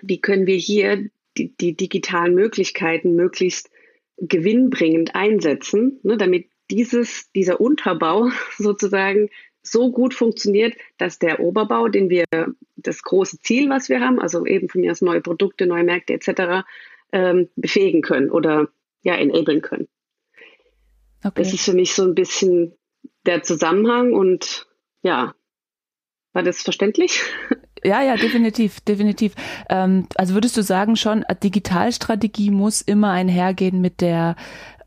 wie 0.00 0.20
können 0.20 0.46
wir 0.46 0.56
hier 0.56 1.10
die, 1.36 1.56
die 1.56 1.76
digitalen 1.76 2.34
Möglichkeiten 2.34 3.14
möglichst 3.14 3.70
gewinnbringend 4.18 5.14
einsetzen, 5.14 5.98
ne, 6.02 6.16
damit 6.16 6.48
dieses, 6.70 7.30
dieser 7.32 7.60
Unterbau 7.60 8.30
sozusagen 8.58 9.30
so 9.62 9.92
gut 9.92 10.12
funktioniert, 10.12 10.74
dass 10.98 11.18
der 11.18 11.40
Oberbau, 11.40 11.88
den 11.88 12.10
wir, 12.10 12.24
das 12.76 13.02
große 13.02 13.38
Ziel, 13.38 13.70
was 13.70 13.88
wir 13.88 14.00
haben, 14.00 14.18
also 14.20 14.44
eben 14.44 14.68
von 14.68 14.80
mir 14.80 14.90
aus 14.90 15.02
neue 15.02 15.20
Produkte, 15.20 15.66
neue 15.66 15.84
Märkte 15.84 16.14
etc., 16.14 16.66
ähm, 17.12 17.48
befähigen 17.54 18.02
können 18.02 18.30
oder 18.30 18.68
ja, 19.02 19.14
enablen 19.14 19.60
können. 19.60 19.88
Okay. 21.24 21.32
Das 21.36 21.52
ist 21.52 21.64
für 21.64 21.74
mich 21.74 21.94
so 21.94 22.02
ein 22.02 22.16
bisschen 22.16 22.76
der 23.24 23.44
Zusammenhang 23.44 24.12
und 24.12 24.66
ja, 25.02 25.34
war 26.32 26.42
das 26.42 26.62
verständlich? 26.62 27.22
Ja, 27.84 28.00
ja, 28.02 28.16
definitiv, 28.16 28.80
definitiv. 28.80 29.34
Ähm, 29.68 30.06
also 30.14 30.34
würdest 30.34 30.56
du 30.56 30.62
sagen 30.62 30.96
schon, 30.96 31.24
Digitalstrategie 31.42 32.50
muss 32.50 32.80
immer 32.80 33.10
einhergehen 33.10 33.80
mit 33.80 34.00
der 34.00 34.36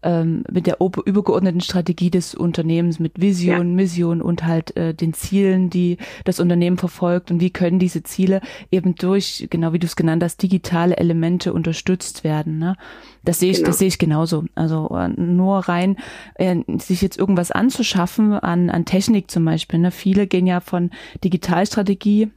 ähm, 0.05 0.43
mit 0.49 0.67
der 0.67 0.77
übergeordneten 0.79 1.61
Strategie 1.61 2.11
des 2.11 2.35
Unternehmens, 2.35 2.99
mit 2.99 3.19
Vision, 3.19 3.69
ja. 3.69 3.75
Mission 3.75 4.21
und 4.21 4.45
halt 4.45 4.77
äh, 4.77 4.93
den 4.93 5.13
Zielen, 5.13 5.71
die 5.71 5.97
das 6.23 6.39
Unternehmen 6.39 6.77
verfolgt 6.77 7.31
und 7.31 7.41
wie 7.41 7.49
können 7.49 7.79
diese 7.79 8.03
Ziele 8.03 8.39
eben 8.71 8.93
durch, 8.95 9.47
genau 9.49 9.73
wie 9.73 9.79
du 9.79 9.87
es 9.87 9.95
genannt 9.95 10.23
hast, 10.23 10.43
digitale 10.43 10.95
Elemente 10.97 11.53
unterstützt 11.53 12.23
werden. 12.23 12.59
Ne? 12.59 12.77
Das 13.23 13.39
sehe 13.39 13.49
ich, 13.49 13.57
genau. 13.57 13.67
das 13.67 13.79
sehe 13.79 13.87
ich 13.87 13.97
genauso. 13.97 14.45
Also 14.53 14.95
äh, 14.95 15.07
nur 15.09 15.67
rein, 15.67 15.97
äh, 16.35 16.55
sich 16.77 17.01
jetzt 17.01 17.17
irgendwas 17.17 17.51
anzuschaffen 17.51 18.33
an, 18.33 18.69
an 18.69 18.85
Technik 18.85 19.31
zum 19.31 19.43
Beispiel. 19.43 19.79
Ne? 19.79 19.89
Viele 19.89 20.27
gehen 20.27 20.45
ja 20.45 20.59
von 20.59 20.91
Digitalstrategie 21.23 22.29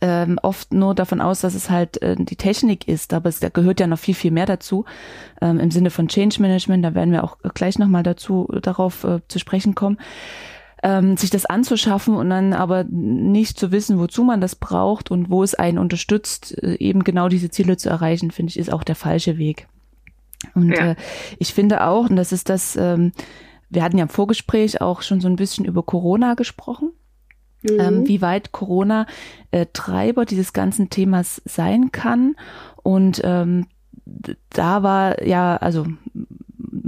ähm, 0.00 0.38
oft 0.42 0.72
nur 0.72 0.94
davon 0.94 1.20
aus, 1.20 1.40
dass 1.40 1.54
es 1.54 1.70
halt 1.70 2.00
äh, 2.02 2.16
die 2.16 2.36
Technik 2.36 2.86
ist, 2.88 3.14
aber 3.14 3.28
es 3.28 3.40
da 3.40 3.48
gehört 3.48 3.80
ja 3.80 3.86
noch 3.86 3.98
viel, 3.98 4.14
viel 4.14 4.30
mehr 4.30 4.46
dazu 4.46 4.84
ähm, 5.40 5.58
im 5.58 5.70
Sinne 5.70 5.90
von 5.90 6.08
Change 6.08 6.40
Management, 6.40 6.84
da 6.84 6.94
werden 6.94 7.12
wir 7.12 7.24
auch 7.24 7.38
gleich 7.54 7.78
nochmal 7.78 8.02
dazu 8.02 8.48
darauf 8.62 9.04
äh, 9.04 9.20
zu 9.28 9.38
sprechen 9.38 9.74
kommen. 9.74 9.98
Ähm, 10.80 11.16
sich 11.16 11.30
das 11.30 11.44
anzuschaffen 11.44 12.14
und 12.14 12.30
dann 12.30 12.52
aber 12.52 12.84
nicht 12.84 13.58
zu 13.58 13.72
wissen, 13.72 13.98
wozu 13.98 14.22
man 14.22 14.40
das 14.40 14.54
braucht 14.54 15.10
und 15.10 15.28
wo 15.28 15.42
es 15.42 15.56
einen 15.56 15.76
unterstützt, 15.78 16.56
äh, 16.62 16.74
eben 16.74 17.02
genau 17.02 17.28
diese 17.28 17.50
Ziele 17.50 17.76
zu 17.76 17.88
erreichen, 17.88 18.30
finde 18.30 18.50
ich, 18.50 18.58
ist 18.60 18.72
auch 18.72 18.84
der 18.84 18.94
falsche 18.94 19.38
Weg. 19.38 19.66
Und 20.54 20.70
ja. 20.70 20.92
äh, 20.92 20.96
ich 21.40 21.52
finde 21.52 21.84
auch, 21.84 22.08
und 22.08 22.14
das 22.14 22.30
ist 22.30 22.48
das, 22.48 22.76
ähm, 22.76 23.10
wir 23.70 23.82
hatten 23.82 23.98
ja 23.98 24.04
im 24.04 24.08
Vorgespräch 24.08 24.80
auch 24.80 25.02
schon 25.02 25.20
so 25.20 25.26
ein 25.26 25.34
bisschen 25.34 25.64
über 25.64 25.82
Corona 25.82 26.34
gesprochen 26.34 26.92
ähm, 27.64 28.00
mhm. 28.00 28.08
wie 28.08 28.20
weit 28.20 28.52
Corona 28.52 29.06
äh, 29.50 29.66
Treiber 29.72 30.24
dieses 30.24 30.52
ganzen 30.52 30.90
Themas 30.90 31.42
sein 31.44 31.92
kann. 31.92 32.36
Und 32.82 33.20
ähm, 33.24 33.66
da 34.50 34.82
war 34.82 35.24
ja, 35.24 35.56
also 35.56 35.86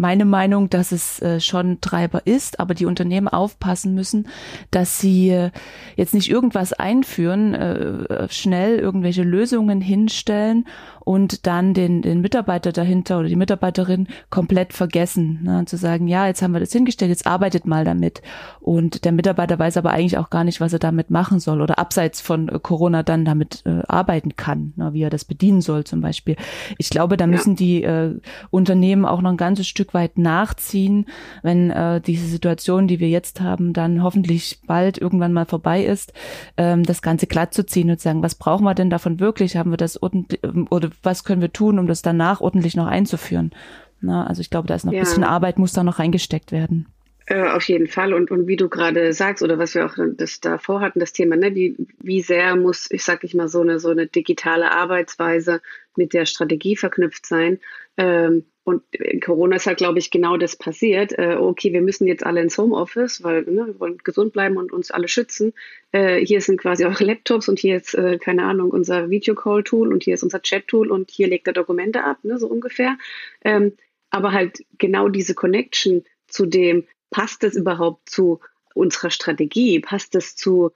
meine 0.00 0.25
Meinung, 0.25 0.71
dass 0.71 0.93
es 0.93 1.21
äh, 1.21 1.41
schon 1.41 1.81
Treiber 1.81 2.27
ist, 2.27 2.61
aber 2.61 2.75
die 2.75 2.87
Unternehmen 2.87 3.29
aufpassen 3.29 3.95
müssen, 3.95 4.29
dass 4.71 4.99
sie 4.99 5.31
äh, 5.31 5.50
jetzt 5.97 6.15
nicht 6.15 6.31
irgendwas 6.31 6.73
einführen, 6.73 7.55
äh, 7.55 8.29
schnell 8.31 8.79
irgendwelche 8.79 9.23
Lösungen 9.23 9.81
hinstellen 9.81 10.67
und 11.11 11.49
dann 11.49 11.75
den, 11.75 12.02
den 12.02 12.21
Mitarbeiter 12.21 12.71
dahinter 12.71 13.19
oder 13.19 13.26
die 13.26 13.35
Mitarbeiterin 13.35 14.07
komplett 14.31 14.73
vergessen. 14.73 15.40
Ne? 15.43 15.64
Zu 15.64 15.76
sagen, 15.76 16.07
ja, 16.07 16.29
jetzt 16.29 16.40
haben 16.40 16.52
wir 16.52 16.61
das 16.61 16.71
hingestellt, 16.71 17.09
jetzt 17.09 17.26
arbeitet 17.26 17.67
mal 17.67 17.85
damit. 17.85 18.23
Und 18.61 19.05
der 19.05 19.11
Mitarbeiter 19.11 19.59
weiß 19.59 19.76
aber 19.76 19.90
eigentlich 19.90 20.19
auch 20.19 20.31
gar 20.31 20.45
nicht, 20.45 20.61
was 20.61 20.73
er 20.73 20.79
damit 20.79 21.11
machen 21.11 21.40
soll 21.40 21.62
oder 21.62 21.81
abseits 21.81 22.21
von 22.21 22.49
äh, 22.49 22.61
Corona 22.62 23.02
dann 23.02 23.25
damit 23.25 23.64
äh, 23.67 23.83
arbeiten 23.88 24.37
kann, 24.37 24.73
ne? 24.76 24.93
wie 24.93 25.02
er 25.02 25.11
das 25.11 25.25
bedienen 25.25 25.62
soll 25.62 25.83
zum 25.83 26.00
Beispiel. 26.00 26.37
Ich 26.79 26.90
glaube, 26.90 27.17
da 27.17 27.26
müssen 27.26 27.55
ja. 27.55 27.57
die 27.57 27.83
äh, 27.83 28.21
Unternehmen 28.50 29.05
auch 29.05 29.21
noch 29.21 29.31
ein 29.31 29.37
ganzes 29.37 29.67
Stück 29.67 29.95
weit 29.95 30.17
nachziehen, 30.17 31.07
wenn 31.43 31.71
äh, 31.71 32.00
diese 32.00 32.26
Situation, 32.29 32.87
die 32.87 33.00
wir 33.00 33.09
jetzt 33.09 33.40
haben, 33.40 33.73
dann 33.73 34.05
hoffentlich 34.05 34.61
bald 34.64 34.97
irgendwann 34.97 35.33
mal 35.33 35.47
vorbei 35.47 35.85
ist, 35.85 36.12
ähm, 36.57 36.85
das 36.85 37.02
Ganze 37.02 37.26
glatt 37.26 37.52
zu 37.52 37.67
ziehen 37.67 37.90
und 37.90 37.99
zu 37.99 38.05
sagen, 38.05 38.23
was 38.23 38.37
brauchen 38.37 38.62
wir 38.62 38.75
denn 38.76 38.90
davon 38.90 39.19
wirklich? 39.19 39.57
Haben 39.57 39.73
wir 39.73 39.76
das 39.76 40.00
oder 40.00 40.90
was 41.02 41.25
können 41.25 41.40
wir 41.40 41.52
tun, 41.52 41.78
um 41.78 41.87
das 41.87 42.02
danach 42.02 42.40
ordentlich 42.40 42.76
noch 42.76 42.87
einzuführen. 42.87 43.52
Na, 44.00 44.26
also 44.26 44.40
ich 44.40 44.50
glaube, 44.50 44.69
da 44.69 44.75
ist 44.75 44.85
noch 44.85 44.92
ja. 44.92 45.00
ein 45.00 45.04
bisschen 45.04 45.25
Arbeit, 45.25 45.59
muss 45.59 45.73
da 45.73 45.85
noch 45.85 45.99
reingesteckt 45.99 46.52
werden. 46.52 46.87
Äh, 47.26 47.49
auf 47.49 47.62
jeden 47.69 47.87
Fall. 47.87 48.12
Und, 48.12 48.30
und 48.30 48.49
wie 48.49 48.57
du 48.57 48.69
gerade 48.69 49.12
sagst, 49.12 49.42
oder 49.42 49.59
was 49.59 49.75
wir 49.75 49.87
auch 49.87 49.95
das 50.16 50.40
davor 50.40 50.80
hatten, 50.80 50.99
das 50.99 51.12
Thema, 51.12 51.37
ne, 51.37 51.54
wie, 51.54 51.76
wie 52.00 52.23
sehr 52.23 52.57
muss, 52.57 52.90
ich 52.90 53.04
sag 53.04 53.23
ich 53.23 53.35
mal, 53.35 53.47
so 53.47 53.61
eine, 53.61 53.78
so 53.78 53.90
eine 53.90 54.09
digitale 54.09 54.73
Arbeitsweise 54.73 55.61
mit 55.97 56.12
der 56.12 56.26
Strategie 56.26 56.76
verknüpft 56.76 57.26
sein. 57.26 57.61
Ähm, 57.97 58.47
und 58.62 58.83
in 58.95 59.21
Corona 59.21 59.57
ist 59.57 59.67
halt, 59.67 59.79
glaube 59.79 59.99
ich, 59.99 60.11
genau 60.11 60.37
das 60.37 60.57
passiert. 60.57 61.19
Äh, 61.19 61.37
okay, 61.38 61.73
wir 61.73 61.81
müssen 61.81 62.07
jetzt 62.07 62.25
alle 62.25 62.43
ins 62.43 62.59
Homeoffice, 62.59 63.23
weil 63.23 63.43
ne, 63.43 63.69
wir 63.69 63.81
wollen 63.81 63.99
gesund 63.99 64.33
bleiben 64.33 64.59
und 64.59 64.71
uns 64.73 64.90
alle 64.90 65.09
schützen. 65.09 65.55
Äh, 65.93 66.25
hier 66.25 66.40
sind 66.40 66.61
quasi 66.61 66.85
auch 66.85 67.00
Laptops 67.00 67.49
und 67.49 67.59
hier 67.59 67.76
ist, 67.76 67.95
äh, 67.95 68.19
keine 68.19 68.45
Ahnung, 68.45 68.71
unser 68.71 69.09
Videocall-Tool 69.09 69.93
und 69.93 70.05
hier 70.05 70.14
ist 70.14 70.23
unser 70.23 70.43
Chat-Tool 70.43 70.90
und 70.90 71.11
hier 71.11 71.29
legt 71.29 71.47
er 71.47 71.55
Dokumente 71.55 72.05
ab, 72.05 72.19
ne, 72.23 72.38
so 72.38 72.49
ungefähr. 72.49 72.99
Ähm, 73.45 73.73
aber 74.11 74.33
halt 74.33 74.64
genau 74.79 75.09
diese 75.09 75.35
Connection 75.35 76.05
zu 76.26 76.45
dem, 76.45 76.87
passt 77.11 77.43
es 77.45 77.57
überhaupt 77.57 78.11
zu 78.11 78.40
unserer 78.75 79.11
Strategie? 79.11 79.81
Passt 79.81 80.14
es 80.14 80.37
zu, 80.37 80.71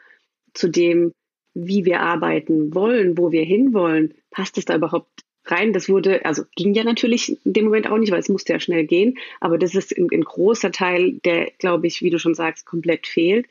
zu 0.52 0.68
dem, 0.68 1.12
wie 1.52 1.84
wir 1.84 2.00
arbeiten 2.00 2.74
wollen, 2.74 3.18
wo 3.18 3.30
wir 3.30 3.44
hinwollen? 3.44 4.14
Passt 4.30 4.58
es 4.58 4.64
da 4.64 4.74
überhaupt 4.74 5.23
rein. 5.46 5.72
Das 5.72 5.88
wurde, 5.88 6.24
also 6.24 6.44
ging 6.56 6.74
ja 6.74 6.84
natürlich 6.84 7.38
in 7.44 7.52
dem 7.52 7.64
Moment 7.64 7.88
auch 7.90 7.98
nicht, 7.98 8.12
weil 8.12 8.20
es 8.20 8.28
musste 8.28 8.52
ja 8.52 8.60
schnell 8.60 8.86
gehen. 8.86 9.18
Aber 9.40 9.58
das 9.58 9.74
ist 9.74 9.96
ein, 9.96 10.08
ein 10.12 10.22
großer 10.22 10.72
Teil, 10.72 11.20
der, 11.24 11.50
glaube 11.58 11.86
ich, 11.86 12.02
wie 12.02 12.10
du 12.10 12.18
schon 12.18 12.34
sagst, 12.34 12.66
komplett 12.66 13.06
fehlt. 13.06 13.46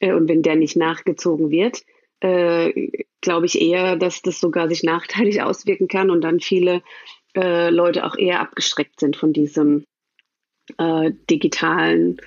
Äh, 0.00 0.12
und 0.12 0.28
wenn 0.28 0.42
der 0.42 0.56
nicht 0.56 0.76
nachgezogen 0.76 1.50
wird, 1.50 1.82
äh, 2.20 2.90
glaube 3.20 3.46
ich 3.46 3.60
eher, 3.60 3.96
dass 3.96 4.22
das 4.22 4.40
sogar 4.40 4.68
sich 4.68 4.82
nachteilig 4.82 5.42
auswirken 5.42 5.88
kann 5.88 6.10
und 6.10 6.22
dann 6.22 6.40
viele 6.40 6.82
äh, 7.36 7.70
Leute 7.70 8.04
auch 8.04 8.16
eher 8.16 8.40
abgestreckt 8.40 8.98
sind 9.00 9.16
von 9.16 9.32
diesem 9.32 9.84
äh, 10.78 11.12
digitalen 11.28 12.20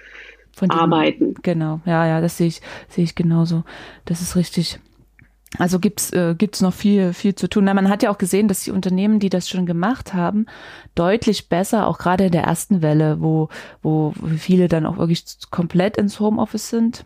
von 0.56 0.70
dem, 0.70 0.80
Arbeiten. 0.80 1.34
Genau, 1.42 1.82
ja, 1.86 2.08
ja, 2.08 2.22
das 2.22 2.38
sehe 2.38 2.48
ich, 2.48 2.62
sehe 2.88 3.04
ich 3.04 3.16
genauso. 3.16 3.64
Das 4.06 4.22
ist 4.22 4.36
richtig. 4.36 4.80
Also 5.60 5.80
gibt's 5.80 6.12
äh, 6.12 6.36
gibt's 6.36 6.62
noch 6.62 6.74
viel 6.74 7.14
viel 7.14 7.36
zu 7.36 7.48
tun. 7.48 7.66
Na, 7.66 7.74
man 7.74 7.90
hat 7.90 8.02
ja 8.02 8.10
auch 8.10 8.18
gesehen, 8.18 8.48
dass 8.48 8.64
die 8.64 8.72
Unternehmen, 8.72 9.20
die 9.20 9.30
das 9.30 9.48
schon 9.48 9.66
gemacht 9.66 10.14
haben, 10.14 10.48
deutlich 10.96 11.48
besser, 11.50 11.88
auch 11.88 12.00
gerade 12.00 12.26
in 12.26 12.32
der 12.32 12.44
ersten 12.44 12.82
Welle, 12.82 13.22
wo 13.22 13.50
wo 13.82 14.14
viele 14.38 14.68
dann 14.68 14.86
auch 14.86 14.98
wirklich 14.98 15.24
komplett 15.52 15.98
ins 15.98 16.20
Homeoffice 16.20 16.70
sind, 16.70 17.04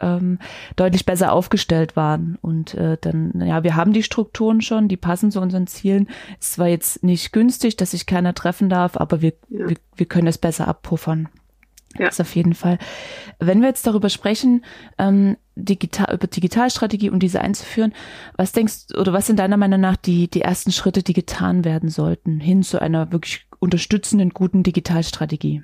ähm, 0.00 0.38
deutlich 0.76 1.06
besser 1.06 1.32
aufgestellt 1.32 1.96
waren. 1.96 2.36
Und 2.42 2.74
äh, 2.74 2.98
dann, 3.00 3.32
ja, 3.40 3.64
wir 3.64 3.76
haben 3.76 3.94
die 3.94 4.02
Strukturen 4.02 4.60
schon, 4.60 4.88
die 4.88 4.98
passen 4.98 5.30
zu 5.30 5.40
unseren 5.40 5.66
Zielen. 5.66 6.08
Es 6.38 6.58
war 6.58 6.68
jetzt 6.68 7.02
nicht 7.02 7.32
günstig, 7.32 7.76
dass 7.76 7.92
sich 7.92 8.04
keiner 8.04 8.34
treffen 8.34 8.68
darf, 8.68 8.98
aber 8.98 9.22
wir 9.22 9.32
ja. 9.48 9.68
wir, 9.68 9.76
wir 9.94 10.06
können 10.06 10.26
es 10.28 10.38
besser 10.38 10.68
abpuffern. 10.68 11.28
Ja. 11.98 12.06
Das 12.06 12.20
auf 12.20 12.34
jeden 12.36 12.54
Fall. 12.54 12.78
Wenn 13.38 13.62
wir 13.62 13.68
jetzt 13.68 13.86
darüber 13.86 14.10
sprechen, 14.10 14.64
ähm, 14.98 15.38
digital, 15.56 16.14
über 16.14 16.26
Digitalstrategie 16.26 17.10
und 17.10 17.20
diese 17.20 17.40
einzuführen, 17.40 17.94
was 18.36 18.52
denkst 18.52 18.94
oder 18.96 19.12
was 19.12 19.26
sind 19.26 19.38
deiner 19.38 19.56
Meinung 19.56 19.80
nach 19.80 19.96
die, 19.96 20.28
die 20.28 20.42
ersten 20.42 20.70
Schritte, 20.70 21.02
die 21.02 21.14
getan 21.14 21.64
werden 21.64 21.88
sollten, 21.88 22.38
hin 22.38 22.62
zu 22.62 22.80
einer 22.80 23.10
wirklich 23.10 23.46
unterstützenden, 23.58 24.30
guten 24.30 24.62
Digitalstrategie? 24.62 25.62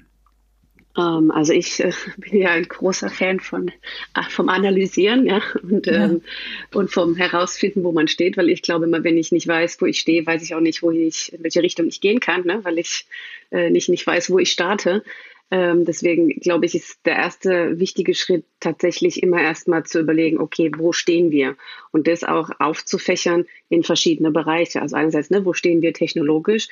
Um, 0.94 1.04
ähm, 1.04 1.30
also 1.30 1.54
ich 1.54 1.80
äh, 1.80 1.92
bin 2.18 2.40
ja 2.40 2.50
ein 2.50 2.64
großer 2.64 3.08
Fan 3.08 3.40
von 3.40 3.68
äh, 3.68 4.22
vom 4.28 4.48
Analysieren 4.48 5.24
ja, 5.26 5.40
und, 5.62 5.86
ja. 5.86 6.04
Ähm, 6.04 6.22
und 6.74 6.90
vom 6.90 7.16
Herausfinden, 7.16 7.82
wo 7.84 7.92
man 7.92 8.08
steht, 8.08 8.36
weil 8.36 8.50
ich 8.50 8.62
glaube 8.62 8.86
immer, 8.86 9.02
wenn 9.04 9.16
ich 9.16 9.32
nicht 9.32 9.46
weiß, 9.46 9.80
wo 9.80 9.86
ich 9.86 10.00
stehe, 10.00 10.26
weiß 10.26 10.42
ich 10.42 10.54
auch 10.54 10.60
nicht, 10.60 10.82
wo 10.82 10.90
ich, 10.90 11.32
in 11.32 11.42
welche 11.42 11.62
Richtung 11.62 11.86
ich 11.86 12.00
gehen 12.00 12.20
kann, 12.20 12.44
ne, 12.44 12.60
weil 12.62 12.78
ich 12.78 13.06
äh, 13.50 13.70
nicht, 13.70 13.88
nicht 13.88 14.06
weiß, 14.06 14.30
wo 14.30 14.38
ich 14.38 14.52
starte. 14.52 15.02
Ähm, 15.52 15.84
deswegen 15.84 16.30
glaube 16.40 16.64
ich, 16.64 16.74
ist 16.74 17.04
der 17.04 17.16
erste 17.16 17.78
wichtige 17.78 18.14
Schritt 18.14 18.46
tatsächlich 18.58 19.22
immer 19.22 19.38
erstmal 19.42 19.84
zu 19.84 20.00
überlegen, 20.00 20.40
okay, 20.40 20.70
wo 20.74 20.92
stehen 20.92 21.30
wir? 21.30 21.56
Und 21.90 22.06
das 22.08 22.24
auch 22.24 22.48
aufzufächern 22.58 23.44
in 23.68 23.82
verschiedene 23.82 24.30
Bereiche. 24.30 24.80
Also 24.80 24.96
einerseits, 24.96 25.28
ne, 25.28 25.44
wo 25.44 25.52
stehen 25.52 25.82
wir 25.82 25.92
technologisch? 25.92 26.68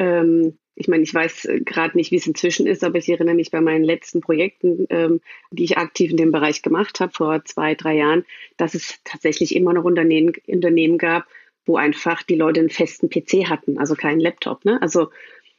Ähm, 0.00 0.58
ich 0.74 0.88
meine, 0.88 1.04
ich 1.04 1.14
weiß 1.14 1.44
äh, 1.44 1.60
gerade 1.60 1.96
nicht, 1.96 2.10
wie 2.10 2.16
es 2.16 2.26
inzwischen 2.26 2.66
ist, 2.66 2.82
aber 2.82 2.98
ich 2.98 3.08
erinnere 3.08 3.36
mich 3.36 3.52
bei 3.52 3.60
meinen 3.60 3.84
letzten 3.84 4.20
Projekten, 4.20 4.88
ähm, 4.90 5.20
die 5.52 5.62
ich 5.62 5.78
aktiv 5.78 6.10
in 6.10 6.16
dem 6.16 6.32
Bereich 6.32 6.62
gemacht 6.62 6.98
habe, 6.98 7.12
vor 7.12 7.44
zwei, 7.44 7.76
drei 7.76 7.94
Jahren, 7.94 8.24
dass 8.56 8.74
es 8.74 8.98
tatsächlich 9.04 9.54
immer 9.54 9.72
noch 9.74 9.84
Unternehmen, 9.84 10.32
Unternehmen 10.48 10.98
gab, 10.98 11.24
wo 11.66 11.76
einfach 11.76 12.24
die 12.24 12.34
Leute 12.34 12.58
einen 12.58 12.70
festen 12.70 13.08
PC 13.08 13.48
hatten, 13.48 13.78
also 13.78 13.94
keinen 13.94 14.18
Laptop. 14.18 14.64
Ne? 14.64 14.82
Also 14.82 15.10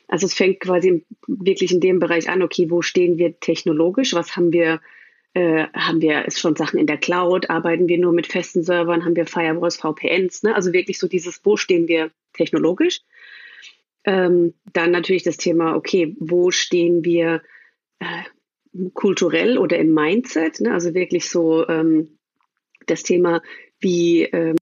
Also 0.07 0.25
es 0.25 0.33
fängt 0.33 0.59
quasi 0.59 1.05
wirklich 1.27 1.71
in 1.71 1.79
dem 1.79 1.99
Bereich 1.99 2.29
an, 2.29 2.41
okay, 2.41 2.69
wo 2.69 2.81
stehen 2.81 3.17
wir 3.17 3.39
technologisch? 3.39 4.13
Was 4.13 4.35
haben 4.35 4.51
wir, 4.53 4.81
äh, 5.33 5.65
haben 5.73 6.01
wir 6.01 6.25
ist 6.25 6.39
schon 6.39 6.55
Sachen 6.55 6.79
in 6.79 6.87
der 6.87 6.97
Cloud? 6.97 7.49
Arbeiten 7.49 7.87
wir 7.87 7.97
nur 7.97 8.13
mit 8.13 8.27
festen 8.27 8.63
Servern? 8.63 9.05
Haben 9.05 9.15
wir 9.15 9.25
Firewalls, 9.25 9.77
VPNs? 9.77 10.43
Ne? 10.43 10.55
Also 10.55 10.73
wirklich 10.73 10.99
so 10.99 11.07
dieses, 11.07 11.41
wo 11.43 11.57
stehen 11.57 11.87
wir 11.87 12.11
technologisch? 12.33 13.01
Ähm, 14.03 14.53
dann 14.71 14.91
natürlich 14.91 15.23
das 15.23 15.37
Thema, 15.37 15.75
okay, 15.75 16.15
wo 16.19 16.51
stehen 16.51 17.03
wir 17.03 17.41
äh, 17.99 18.23
kulturell 18.93 19.57
oder 19.57 19.79
im 19.79 19.93
Mindset? 19.93 20.59
Ne? 20.61 20.73
Also 20.73 20.93
wirklich 20.93 21.29
so 21.29 21.67
ähm, 21.67 22.17
das 22.85 23.03
Thema, 23.03 23.41
wie, 23.79 24.23
ähm, 24.23 24.57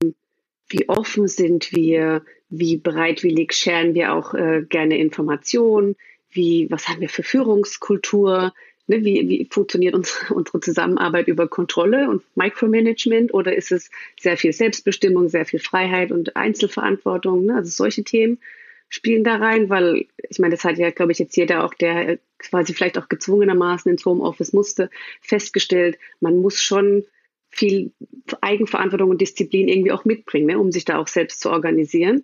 wie 0.70 0.88
offen 0.88 1.28
sind 1.28 1.74
wir, 1.74 2.24
wie 2.56 2.78
bereitwillig 2.78 3.54
scheren 3.54 3.96
wir 3.96 4.14
auch 4.14 4.36
äh, 4.36 4.62
gerne 4.70 5.00
Informationen, 5.00 5.96
wie, 6.30 6.68
was 6.70 6.88
haben 6.88 7.02
wir 7.02 7.10
für 7.10 7.24
Führungskultur, 7.24 8.54
ne? 8.86 9.04
wie, 9.04 9.28
wie 9.28 9.48
funktioniert 9.50 9.96
uns, 9.96 10.26
unsere 10.30 10.60
Zusammenarbeit 10.60 11.28
über 11.28 11.48
Kontrolle 11.48 12.10
und 12.10 12.22
Micromanagement 12.36 13.34
oder 13.34 13.56
ist 13.56 13.72
es 13.72 13.90
sehr 14.20 14.38
viel 14.38 14.54
Selbstbestimmung, 14.54 15.30
sehr 15.30 15.46
viel 15.46 15.60
Freiheit 15.60 16.12
und 16.12 16.36
Einzelverantwortung, 16.36 17.46
ne? 17.46 17.56
also 17.56 17.72
solche 17.72 18.04
Themen 18.04 18.40
spielen 18.88 19.24
da 19.24 19.38
rein, 19.38 19.72
weil 19.72 20.06
ich 20.30 20.38
meine, 20.38 20.54
das 20.54 20.64
hat 20.64 20.78
ja, 20.78 20.92
glaube 20.92 21.12
ich, 21.12 21.18
jetzt 21.18 21.36
jeder 21.36 21.64
auch, 21.64 21.74
der 21.74 22.20
quasi 22.38 22.76
vielleicht 22.76 23.00
auch 23.00 23.10
gezwungenermaßen 23.10 23.90
ins 23.92 24.06
Homeoffice 24.06 24.54
musste, 24.54 24.92
festgestellt, 25.22 25.98
man 26.20 26.40
muss 26.40 26.62
schon 26.62 27.04
viel 27.54 27.92
Eigenverantwortung 28.42 29.10
und 29.10 29.22
Disziplin 29.22 29.68
irgendwie 29.68 29.92
auch 29.92 30.06
mitbringen, 30.06 30.48
ne, 30.48 30.60
um 30.60 30.72
sich 30.72 30.86
da 30.86 30.98
auch 30.98 31.08
selbst 31.08 31.42
zu 31.42 31.52
organisieren. 31.52 32.24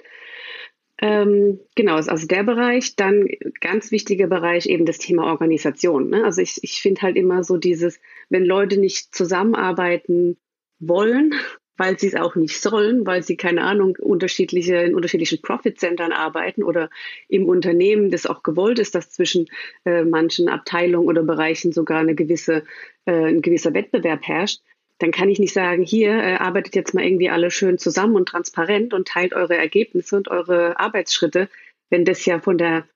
Ähm, 1.02 1.60
genau, 1.76 1.96
also 1.96 2.28
der 2.28 2.44
Bereich. 2.44 2.96
Dann 2.96 3.28
ganz 3.62 3.92
wichtiger 3.92 4.28
Bereich 4.28 4.66
eben 4.66 4.86
das 4.86 4.98
Thema 4.98 5.26
Organisation. 5.26 6.10
Ne? 6.10 6.26
Also 6.26 6.42
ich, 6.42 6.60
ich 6.62 6.82
finde 6.82 7.02
halt 7.04 7.16
immer 7.16 7.44
so 7.44 7.58
dieses, 7.58 8.00
wenn 8.30 8.44
Leute 8.44 8.78
nicht 8.78 9.16
zusammenarbeiten 9.16 10.38
wollen 10.80 11.34
weil 11.80 11.98
sie 11.98 12.08
es 12.08 12.16
auch 12.16 12.36
nicht 12.36 12.60
sollen, 12.60 13.08
weil 13.08 13.24
sie, 13.24 13.38
keine 13.38 13.62
Ahnung, 13.62 13.96
unterschiedliche, 14.02 14.76
in 14.76 14.94
unterschiedlichen 14.94 15.42
Profit-Centern 15.42 16.12
arbeiten 16.12 16.62
oder 16.62 16.90
im 17.30 17.48
Unternehmen 17.48 18.12
das 18.12 18.26
auch 18.26 18.44
gewollt 18.44 18.80
ist, 18.80 18.96
dass 18.96 19.12
zwischen 19.12 19.48
äh, 19.86 20.04
manchen 20.04 20.50
Abteilungen 20.50 21.08
oder 21.08 21.24
Bereichen 21.24 21.72
sogar 21.72 22.00
eine 22.00 22.16
gewisse, 22.16 22.66
äh, 23.06 23.30
ein 23.30 23.42
gewisser 23.42 23.74
Wettbewerb 23.74 24.28
herrscht, 24.28 24.62
dann 25.00 25.12
kann 25.12 25.30
ich 25.30 25.40
nicht 25.40 25.54
sagen, 25.54 25.84
hier 25.84 26.12
äh, 26.12 26.36
arbeitet 26.36 26.76
jetzt 26.76 26.94
mal 26.94 27.04
irgendwie 27.04 27.30
alle 27.30 27.52
schön 27.52 27.78
zusammen 27.78 28.16
und 28.16 28.28
transparent 28.28 28.94
und 28.94 29.08
teilt 29.08 29.34
eure 29.34 29.58
Ergebnisse 29.58 30.16
und 30.18 30.28
eure 30.28 30.80
Arbeitsschritte, 30.80 31.50
wenn 31.90 32.06
das 32.06 32.26
ja 32.26 32.40
von 32.40 32.58
der 32.58 32.88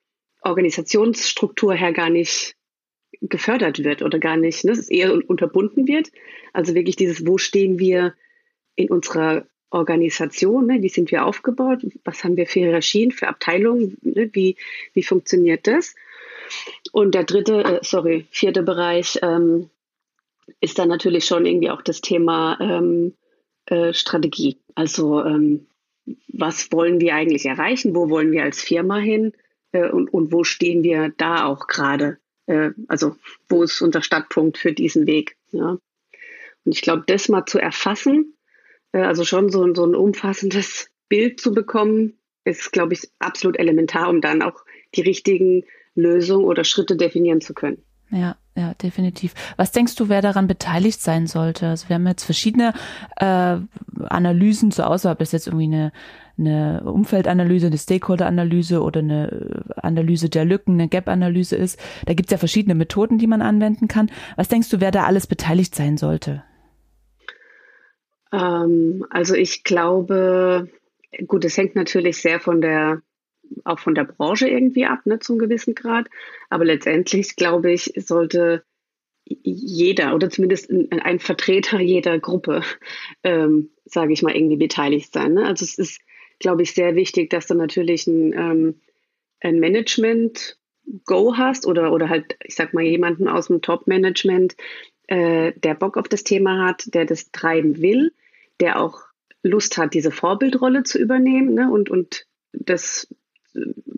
Organisationsstruktur 0.41 1.73
her 1.73 1.93
gar 1.93 2.09
nicht 2.09 2.55
gefördert 3.21 3.83
wird 3.83 4.01
oder 4.01 4.19
gar 4.19 4.35
nicht, 4.35 4.65
ne, 4.65 4.71
es 4.71 4.89
eher 4.89 5.13
unterbunden 5.13 5.87
wird. 5.87 6.11
Also 6.51 6.75
wirklich 6.75 6.97
dieses, 6.97 7.25
wo 7.25 7.37
stehen 7.37 7.79
wir 7.79 8.13
in 8.75 8.89
unserer 8.89 9.45
Organisation, 9.69 10.67
ne, 10.67 10.81
wie 10.81 10.89
sind 10.89 11.09
wir 11.09 11.25
aufgebaut, 11.25 11.85
was 12.03 12.23
haben 12.23 12.35
wir 12.35 12.47
für 12.47 12.59
Hierarchien, 12.59 13.11
für 13.11 13.29
Abteilungen, 13.29 13.97
ne, 14.01 14.29
wie, 14.33 14.57
wie 14.93 15.03
funktioniert 15.03 15.67
das? 15.67 15.95
Und 16.91 17.15
der 17.15 17.23
dritte, 17.23 17.63
äh, 17.63 17.79
sorry, 17.81 18.25
vierte 18.29 18.61
Bereich 18.61 19.19
ähm, 19.21 19.69
ist 20.59 20.79
dann 20.79 20.89
natürlich 20.89 21.25
schon 21.25 21.45
irgendwie 21.45 21.69
auch 21.69 21.81
das 21.81 22.01
Thema 22.01 22.57
ähm, 22.59 23.13
äh, 23.65 23.93
Strategie. 23.93 24.59
Also 24.75 25.23
ähm, 25.23 25.67
was 26.27 26.71
wollen 26.71 26.99
wir 26.99 27.15
eigentlich 27.15 27.45
erreichen, 27.45 27.95
wo 27.95 28.09
wollen 28.09 28.31
wir 28.31 28.43
als 28.43 28.61
Firma 28.61 28.97
hin 28.97 29.33
äh, 29.71 29.89
und, 29.89 30.13
und 30.13 30.31
wo 30.31 30.43
stehen 30.43 30.83
wir 30.83 31.13
da 31.17 31.45
auch 31.45 31.67
gerade? 31.67 32.17
Äh, 32.45 32.71
also 32.87 33.15
wo 33.49 33.63
ist 33.63 33.81
unser 33.81 34.01
Startpunkt 34.01 34.57
für 34.57 34.73
diesen 34.73 35.07
Weg? 35.07 35.37
Ja? 35.51 35.77
Und 36.65 36.71
ich 36.71 36.81
glaube, 36.81 37.03
das 37.07 37.29
mal 37.29 37.45
zu 37.45 37.59
erfassen, 37.59 38.35
äh, 38.91 39.01
also 39.01 39.23
schon 39.23 39.49
so, 39.49 39.73
so 39.73 39.85
ein 39.85 39.95
umfassendes 39.95 40.89
Bild 41.09 41.39
zu 41.39 41.53
bekommen, 41.53 42.17
ist, 42.45 42.71
glaube 42.71 42.93
ich, 42.93 43.09
absolut 43.19 43.57
elementar, 43.57 44.09
um 44.09 44.19
dann 44.19 44.41
auch 44.41 44.65
die 44.95 45.01
richtigen 45.01 45.63
Lösungen 45.95 46.45
oder 46.45 46.63
Schritte 46.63 46.97
definieren 46.97 47.39
zu 47.39 47.53
können. 47.53 47.83
Ja, 48.13 48.35
ja, 48.55 48.75
definitiv. 48.75 49.33
Was 49.57 49.71
denkst 49.71 49.95
du, 49.95 50.07
wer 50.07 50.21
daran 50.21 50.45
beteiligt 50.45 51.01
sein 51.01 51.25
sollte? 51.25 51.67
Also 51.69 51.89
wir 51.89 51.95
haben 51.95 52.05
jetzt 52.05 52.23
verschiedene 52.23 52.73
äh, 53.15 53.57
Analysen 54.07 54.69
zur 54.69 54.87
Auswahl, 54.87 55.13
ob 55.13 55.19
das 55.19 55.31
jetzt 55.31 55.47
irgendwie 55.47 55.65
eine, 55.65 55.91
eine 56.37 56.83
Umfeldanalyse, 56.85 57.67
eine 57.67 57.77
Stakeholder-Analyse 57.79 58.83
oder 58.83 58.99
eine 58.99 59.63
Analyse 59.77 60.29
der 60.29 60.45
Lücken, 60.45 60.73
eine 60.73 60.89
Gap-Analyse 60.89 61.55
ist. 61.55 61.79
Da 62.05 62.13
gibt 62.13 62.27
es 62.27 62.31
ja 62.31 62.37
verschiedene 62.37 62.75
Methoden, 62.75 63.17
die 63.17 63.25
man 63.25 63.41
anwenden 63.41 63.87
kann. 63.87 64.11
Was 64.35 64.47
denkst 64.47 64.69
du, 64.69 64.79
wer 64.79 64.91
da 64.91 65.05
alles 65.05 65.25
beteiligt 65.25 65.73
sein 65.73 65.97
sollte? 65.97 66.43
Ähm, 68.31 69.07
also 69.09 69.33
ich 69.33 69.63
glaube, 69.63 70.69
gut, 71.25 71.45
es 71.45 71.57
hängt 71.57 71.75
natürlich 71.75 72.21
sehr 72.21 72.39
von 72.39 72.61
der 72.61 73.01
auch 73.63 73.79
von 73.79 73.95
der 73.95 74.03
Branche 74.05 74.47
irgendwie 74.47 74.85
ab, 74.85 75.05
ne, 75.05 75.19
zum 75.19 75.37
gewissen 75.37 75.75
Grad. 75.75 76.07
Aber 76.49 76.65
letztendlich, 76.65 77.35
glaube 77.35 77.71
ich, 77.71 77.93
sollte 77.95 78.63
jeder 79.25 80.15
oder 80.15 80.29
zumindest 80.29 80.69
ein, 80.69 81.19
Vertreter 81.19 81.79
jeder 81.79 82.19
Gruppe, 82.19 82.61
ähm, 83.23 83.69
sage 83.85 84.13
ich 84.13 84.21
mal, 84.21 84.35
irgendwie 84.35 84.57
beteiligt 84.57 85.13
sein. 85.13 85.33
Ne? 85.35 85.45
Also 85.45 85.63
es 85.63 85.77
ist, 85.77 86.01
glaube 86.39 86.63
ich, 86.63 86.73
sehr 86.73 86.95
wichtig, 86.95 87.29
dass 87.29 87.47
du 87.47 87.53
natürlich 87.53 88.05
ein, 88.05 88.33
ähm, 88.33 88.81
ein 89.39 89.59
Management 89.59 90.57
Go 91.05 91.37
hast 91.37 91.65
oder, 91.65 91.93
oder 91.93 92.09
halt, 92.09 92.35
ich 92.43 92.55
sag 92.55 92.73
mal, 92.73 92.83
jemanden 92.83 93.29
aus 93.29 93.47
dem 93.47 93.61
Top-Management, 93.61 94.57
äh, 95.07 95.53
der 95.55 95.75
Bock 95.75 95.95
auf 95.95 96.09
das 96.09 96.25
Thema 96.25 96.67
hat, 96.67 96.93
der 96.93 97.05
das 97.05 97.31
treiben 97.31 97.81
will 97.81 98.11
der 98.59 98.81
auch 98.81 99.01
Lust 99.43 99.77
hat, 99.77 99.93
diese 99.93 100.11
Vorbildrolle 100.11 100.83
zu 100.83 100.97
übernehmen 100.99 101.53
ne, 101.53 101.69
und, 101.71 101.89
und 101.89 102.25
das 102.53 103.13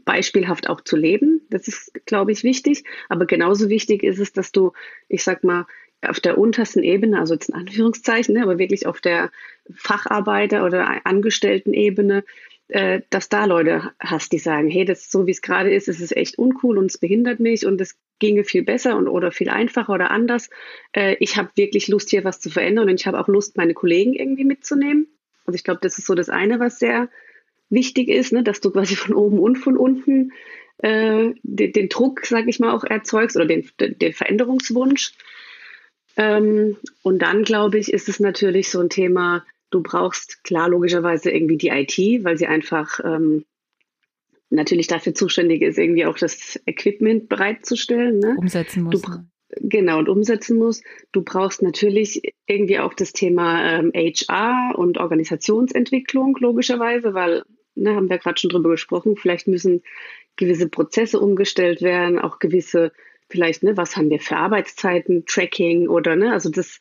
beispielhaft 0.06 0.70
auch 0.70 0.82
zu 0.82 0.96
leben. 0.96 1.42
Das 1.50 1.68
ist, 1.68 1.92
glaube 2.06 2.32
ich, 2.32 2.44
wichtig. 2.44 2.84
Aber 3.10 3.26
genauso 3.26 3.70
wichtig 3.70 4.04
ist 4.04 4.20
es, 4.20 4.34
dass 4.34 4.52
du, 4.52 4.74
ich 5.10 5.24
sag 5.24 5.44
mal, 5.44 5.66
auf 6.02 6.20
der 6.20 6.38
untersten 6.38 6.84
Ebene, 6.84 7.20
also 7.20 7.34
jetzt 7.34 7.50
in 7.50 7.56
Anführungszeichen, 7.56 8.36
ne, 8.36 8.44
aber 8.44 8.60
wirklich 8.60 8.86
auf 8.86 9.02
der 9.02 9.32
Facharbeiter- 9.74 10.64
oder 10.64 11.06
Angestellten-Ebene, 11.06 12.24
äh, 12.68 13.02
dass 13.10 13.30
da 13.30 13.46
Leute 13.46 13.92
hast, 14.00 14.32
die 14.32 14.40
sagen, 14.40 14.70
hey, 14.70 14.86
das 14.86 15.02
ist 15.02 15.12
so 15.12 15.28
wie 15.28 15.32
es 15.32 15.42
gerade 15.42 15.74
ist, 15.74 15.88
es 15.88 16.02
ist 16.02 16.16
echt 16.16 16.38
uncool 16.38 16.78
und 16.78 16.88
es 16.88 16.98
behindert 16.98 17.40
mich 17.40 17.66
und 17.66 17.80
es 17.82 17.98
ginge 18.20 18.44
viel 18.44 18.64
besser 18.64 18.98
und 18.98 19.08
oder 19.08 19.32
viel 19.32 19.50
einfacher 19.50 19.94
oder 19.94 20.12
anders. 20.12 20.50
Äh, 20.94 21.16
ich 21.20 21.38
habe 21.38 21.50
wirklich 21.56 21.88
Lust, 21.88 22.10
hier 22.10 22.24
was 22.24 22.40
zu 22.40 22.50
verändern 22.50 22.90
und 22.90 23.00
ich 23.00 23.08
habe 23.08 23.20
auch 23.20 23.28
Lust, 23.28 23.58
meine 23.58 23.74
Kollegen 23.74 24.14
irgendwie 24.14 24.46
mitzunehmen. 24.46 25.08
Also 25.46 25.56
ich 25.56 25.64
glaube, 25.64 25.80
das 25.82 25.98
ist 25.98 26.08
so 26.08 26.16
das 26.16 26.30
eine, 26.30 26.60
was 26.60 26.80
sehr 26.80 27.10
wichtig 27.70 28.10
ist, 28.10 28.32
ne, 28.34 28.44
dass 28.44 28.62
du 28.62 28.72
quasi 28.72 28.96
von 28.96 29.16
oben 29.16 29.40
und 29.40 29.58
von 29.58 29.78
unten 29.78 30.32
äh, 30.78 31.34
den, 31.44 31.74
den, 31.74 31.90
Druck, 31.90 32.26
sag 32.26 32.48
ich 32.48 32.60
mal, 32.60 32.74
auch 32.74 32.84
erzeugst 32.84 33.36
oder 33.36 33.46
den, 33.46 33.70
den 33.80 34.14
Veränderungswunsch. 34.14 35.14
Ähm, 36.18 36.78
und 37.02 37.20
dann, 37.20 37.44
glaube 37.44 37.78
ich, 37.78 37.92
ist 37.92 38.10
es 38.10 38.20
natürlich 38.20 38.70
so 38.70 38.80
ein 38.80 38.90
Thema, 38.90 39.46
du 39.72 39.82
brauchst 39.82 40.44
klar 40.44 40.70
logischerweise 40.70 41.32
irgendwie 41.32 41.58
die 41.58 41.70
IT, 41.70 42.24
weil 42.24 42.38
sie 42.38 42.48
einfach 42.48 43.00
ähm, 43.04 43.46
natürlich 44.50 44.88
dafür 44.88 45.14
zuständig 45.14 45.62
ist, 45.62 45.78
irgendwie 45.78 46.06
auch 46.06 46.18
das 46.18 46.60
Equipment 46.66 47.30
bereitzustellen. 47.30 48.20
Ne? 48.20 48.36
Umsetzen 48.38 48.84
muss. 48.84 49.02
Du, 49.02 49.10
genau, 49.62 50.00
und 50.00 50.10
umsetzen 50.10 50.58
muss. 50.58 50.82
Du 51.12 51.24
brauchst 51.24 51.62
natürlich 51.62 52.22
irgendwie 52.48 52.80
auch 52.80 52.94
das 52.94 53.14
Thema 53.14 53.80
ähm, 53.80 53.92
HR 53.94 54.78
und 54.78 54.98
Organisationsentwicklung, 54.98 56.38
logischerweise, 56.40 57.14
weil, 57.14 57.44
ne, 57.76 57.96
haben 57.96 58.10
wir 58.10 58.18
gerade 58.18 58.40
schon 58.40 58.50
drüber 58.50 58.70
gesprochen, 58.70 59.16
vielleicht 59.18 59.48
müssen 59.48 59.84
gewisse 60.36 60.70
Prozesse 60.70 61.20
umgestellt 61.20 61.82
werden, 61.82 62.20
auch 62.20 62.40
gewisse, 62.40 62.92
vielleicht, 63.30 63.64
ne, 63.64 63.78
was 63.78 63.96
haben 63.96 64.10
wir 64.10 64.20
für 64.20 64.38
Arbeitszeiten, 64.38 65.26
Tracking 65.26 65.88
oder, 65.88 66.16
ne, 66.16 66.34
also 66.34 66.50
das 66.50 66.80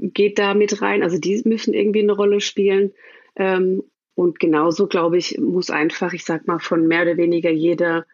geht 0.00 0.38
da 0.38 0.54
mit 0.54 0.80
rein. 0.82 1.02
Also 1.02 1.18
die 1.18 1.42
müssen 1.44 1.74
irgendwie 1.74 2.02
eine 2.02 2.12
Rolle 2.12 2.40
spielen. 2.40 2.92
Ähm, 3.36 3.82
und 4.14 4.40
genauso, 4.40 4.86
glaube 4.86 5.18
ich, 5.18 5.38
muss 5.38 5.70
einfach, 5.70 6.12
ich 6.12 6.24
sag 6.24 6.46
mal, 6.46 6.58
von 6.58 6.86
mehr 6.86 7.02
oder 7.02 7.16
weniger 7.16 7.50
jeder 7.50 8.06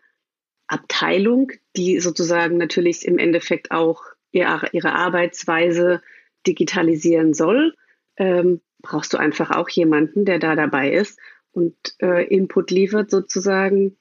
Abteilung, 0.68 1.52
die 1.76 2.00
sozusagen 2.00 2.59
natürlich 2.59 3.06
im 3.06 3.18
Endeffekt 3.18 3.70
auch 3.70 4.02
ihre, 4.32 4.68
ihre 4.72 4.92
Arbeitsweise 4.92 6.02
digitalisieren 6.46 7.35
soll, 7.35 7.74
ähm, 8.16 8.61
brauchst 8.82 9.12
du 9.12 9.16
einfach 9.16 9.50
auch 9.50 9.68
jemanden, 9.68 10.24
der 10.24 10.38
da 10.38 10.54
dabei 10.54 10.92
ist 10.92 11.18
und 11.56 11.74
äh, 12.02 12.26
Input 12.26 12.70
liefert 12.70 13.10
sozusagen. 13.10 13.96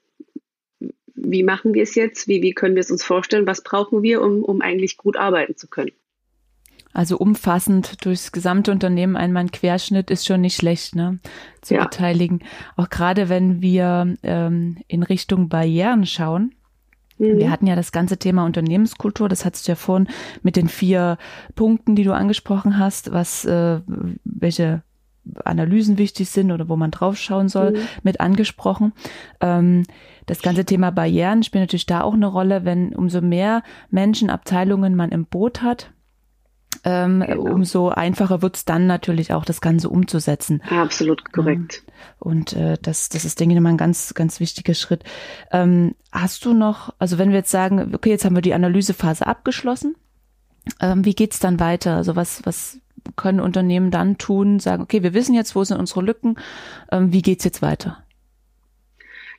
Wie 1.16 1.44
machen 1.44 1.74
wir 1.74 1.84
es 1.84 1.96
jetzt? 1.96 2.28
Wie, 2.28 2.42
wie 2.42 2.54
können 2.54 2.76
wir 2.76 2.82
es 2.82 2.92
uns 2.92 3.04
vorstellen? 3.04 3.48
Was 3.48 3.64
brauchen 3.64 4.04
wir, 4.04 4.22
um, 4.22 4.44
um 4.44 4.62
eigentlich 4.62 4.98
gut 4.98 5.16
arbeiten 5.16 5.56
zu 5.56 5.68
können? 5.68 5.92
Also 6.92 7.18
umfassend 7.18 8.06
durchs 8.06 8.34
gesamte 8.34 8.72
Unternehmen 8.72 9.16
einmal 9.16 9.46
ein 9.46 9.52
Querschnitt 9.52 10.12
ist 10.12 10.26
schon 10.26 10.42
nicht 10.42 10.56
schlecht, 10.56 10.96
ne? 10.96 11.20
Zu 11.62 11.76
ja. 11.76 11.84
beteiligen. 11.84 12.42
Auch 12.76 12.90
gerade 12.90 13.30
wenn 13.30 13.62
wir 13.62 14.16
ähm, 14.24 14.78
in 14.88 15.04
Richtung 15.04 15.48
Barrieren 15.48 16.06
schauen. 16.06 16.56
Mhm. 17.18 17.38
Wir 17.38 17.52
hatten 17.52 17.68
ja 17.68 17.78
das 17.78 17.94
ganze 17.94 18.18
Thema 18.18 18.46
Unternehmenskultur, 18.46 19.30
das 19.30 19.46
hattest 19.46 19.68
du 19.68 19.72
ja 19.72 19.76
vorhin 19.78 20.10
mit 20.44 20.58
den 20.58 20.68
vier 20.68 21.18
Punkten, 21.56 21.96
die 21.96 22.04
du 22.04 22.14
angesprochen 22.14 22.78
hast, 22.78 23.14
was 23.14 23.46
äh, 23.46 23.80
welche 24.26 24.84
Analysen 25.44 25.98
wichtig 25.98 26.30
sind 26.30 26.52
oder 26.52 26.70
wo 26.70 26.76
man 26.76 26.92
draufschauen 26.92 27.50
soll, 27.50 27.72
mhm. 27.72 27.80
mit 28.04 28.20
angesprochen. 28.20 28.94
Ähm, 29.42 29.84
das 30.26 30.42
ganze 30.42 30.66
Thema 30.66 30.92
Barrieren 30.92 31.44
spielt 31.44 31.64
natürlich 31.64 31.86
da 31.86 32.02
auch 32.02 32.14
eine 32.14 32.28
Rolle, 32.28 32.66
wenn 32.66 32.96
umso 32.96 33.22
mehr 33.22 33.64
Menschen, 33.90 34.30
Abteilungen 34.30 34.96
man 34.96 35.12
im 35.12 35.26
Boot 35.26 35.62
hat, 35.62 35.92
ähm, 36.84 37.24
genau. 37.26 37.42
umso 37.42 37.90
einfacher 37.90 38.42
wird 38.42 38.58
es 38.58 38.66
dann 38.66 38.86
natürlich 38.86 39.34
auch, 39.34 39.46
das 39.46 39.60
Ganze 39.60 39.90
umzusetzen. 39.90 40.62
Absolut 40.70 41.32
korrekt. 41.32 41.84
Ähm, 41.86 41.94
und 42.20 42.54
äh, 42.54 42.78
das, 42.82 43.10
das 43.10 43.26
ist, 43.26 43.40
denke 43.40 43.56
ich, 43.56 43.62
mal 43.62 43.70
ein 43.70 43.78
ganz, 43.78 44.14
ganz 44.14 44.40
wichtiger 44.40 44.74
Schritt. 44.74 45.04
Ähm, 45.52 45.96
hast 46.12 46.46
du 46.46 46.54
noch, 46.54 46.94
also 47.00 47.18
wenn 47.18 47.30
wir 47.30 47.38
jetzt 47.38 47.52
sagen, 47.52 47.94
okay, 47.96 48.12
jetzt 48.12 48.26
haben 48.26 48.36
wir 48.36 48.42
die 48.42 48.54
Analysephase 48.54 49.26
abgeschlossen, 49.26 49.96
ähm, 50.80 51.06
wie 51.06 51.16
geht's 51.16 51.40
dann 51.40 51.60
weiter? 51.60 51.96
Also 51.96 52.16
was, 52.16 52.46
was 52.46 52.80
können 53.16 53.40
Unternehmen 53.40 53.92
dann 53.92 54.18
tun, 54.18 54.60
sagen, 54.60 54.84
okay, 54.84 55.04
wir 55.04 55.14
wissen 55.14 55.36
jetzt, 55.36 55.56
wo 55.56 55.64
sind 55.64 55.78
unsere 55.78 56.02
Lücken, 56.02 56.38
ähm, 56.92 57.14
wie 57.14 57.22
geht's 57.22 57.46
jetzt 57.46 57.62
weiter? 57.62 58.04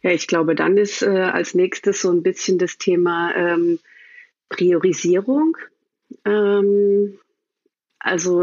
Ja, 0.03 0.11
ich 0.11 0.27
glaube, 0.27 0.55
dann 0.55 0.77
ist 0.77 1.03
äh, 1.03 1.09
als 1.09 1.55
nächstes 1.55 2.01
so 2.01 2.11
ein 2.11 2.23
bisschen 2.23 2.59
das 2.59 2.79
Thema 2.79 3.35
ähm, 3.35 3.79
Priorisierung. 4.49 5.57
Ähm, 6.25 7.19
also, 7.99 8.43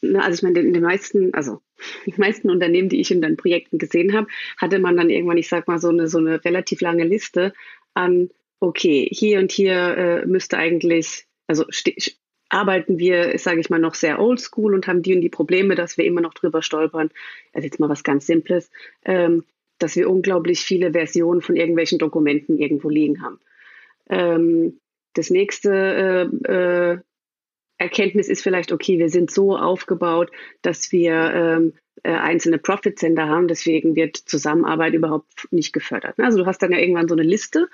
ne, 0.00 0.22
also 0.22 0.34
ich 0.34 0.42
meine, 0.42 0.60
in 0.60 0.74
den 0.74 0.82
meisten, 0.82 1.34
also 1.34 1.60
die 2.06 2.14
meisten 2.16 2.50
Unternehmen, 2.50 2.88
die 2.88 3.00
ich 3.00 3.10
in 3.10 3.20
den 3.20 3.36
Projekten 3.36 3.78
gesehen 3.78 4.12
habe, 4.12 4.26
hatte 4.56 4.78
man 4.78 4.96
dann 4.96 5.10
irgendwann, 5.10 5.38
ich 5.38 5.48
sag 5.48 5.68
mal, 5.68 5.78
so 5.78 5.88
eine, 5.88 6.08
so 6.08 6.18
eine 6.18 6.44
relativ 6.44 6.80
lange 6.80 7.04
Liste 7.04 7.52
an, 7.94 8.30
okay, 8.60 9.08
hier 9.10 9.38
und 9.38 9.52
hier 9.52 9.96
äh, 9.96 10.26
müsste 10.26 10.58
eigentlich, 10.58 11.26
also 11.46 11.64
arbeiten 12.50 12.98
wir, 12.98 13.38
sage 13.38 13.60
ich 13.60 13.70
mal, 13.70 13.78
noch 13.78 13.94
sehr 13.94 14.20
oldschool 14.20 14.74
und 14.74 14.86
haben 14.86 15.02
die 15.02 15.14
und 15.14 15.22
die 15.22 15.30
Probleme, 15.30 15.74
dass 15.74 15.96
wir 15.96 16.04
immer 16.04 16.20
noch 16.20 16.34
drüber 16.34 16.62
stolpern. 16.62 17.10
Also 17.54 17.64
jetzt 17.64 17.80
mal 17.80 17.88
was 17.88 18.02
ganz 18.02 18.26
Simples, 18.26 18.70
ähm, 19.04 19.44
dass 19.78 19.96
wir 19.96 20.10
unglaublich 20.10 20.60
viele 20.60 20.92
Versionen 20.92 21.40
von 21.40 21.56
irgendwelchen 21.56 21.98
Dokumenten 21.98 22.58
irgendwo 22.58 22.88
liegen 22.90 23.22
haben. 23.22 23.40
Ähm, 24.08 24.80
das 25.14 25.30
nächste 25.30 26.28
äh, 26.46 26.52
äh, 26.52 26.98
Erkenntnis 27.78 28.28
ist 28.28 28.42
vielleicht, 28.42 28.72
okay, 28.72 28.98
wir 28.98 29.08
sind 29.08 29.30
so 29.30 29.56
aufgebaut, 29.56 30.30
dass 30.60 30.92
wir 30.92 31.32
ähm, 31.34 31.72
äh, 32.02 32.12
einzelne 32.12 32.58
Profit 32.58 32.98
Center 32.98 33.28
haben, 33.28 33.48
deswegen 33.48 33.96
wird 33.96 34.16
Zusammenarbeit 34.16 34.92
überhaupt 34.92 35.48
nicht 35.50 35.72
gefördert. 35.72 36.14
Also 36.18 36.38
du 36.38 36.46
hast 36.46 36.62
dann 36.62 36.72
ja 36.72 36.78
irgendwann 36.78 37.08
so 37.08 37.14
eine 37.14 37.22
Liste 37.22 37.68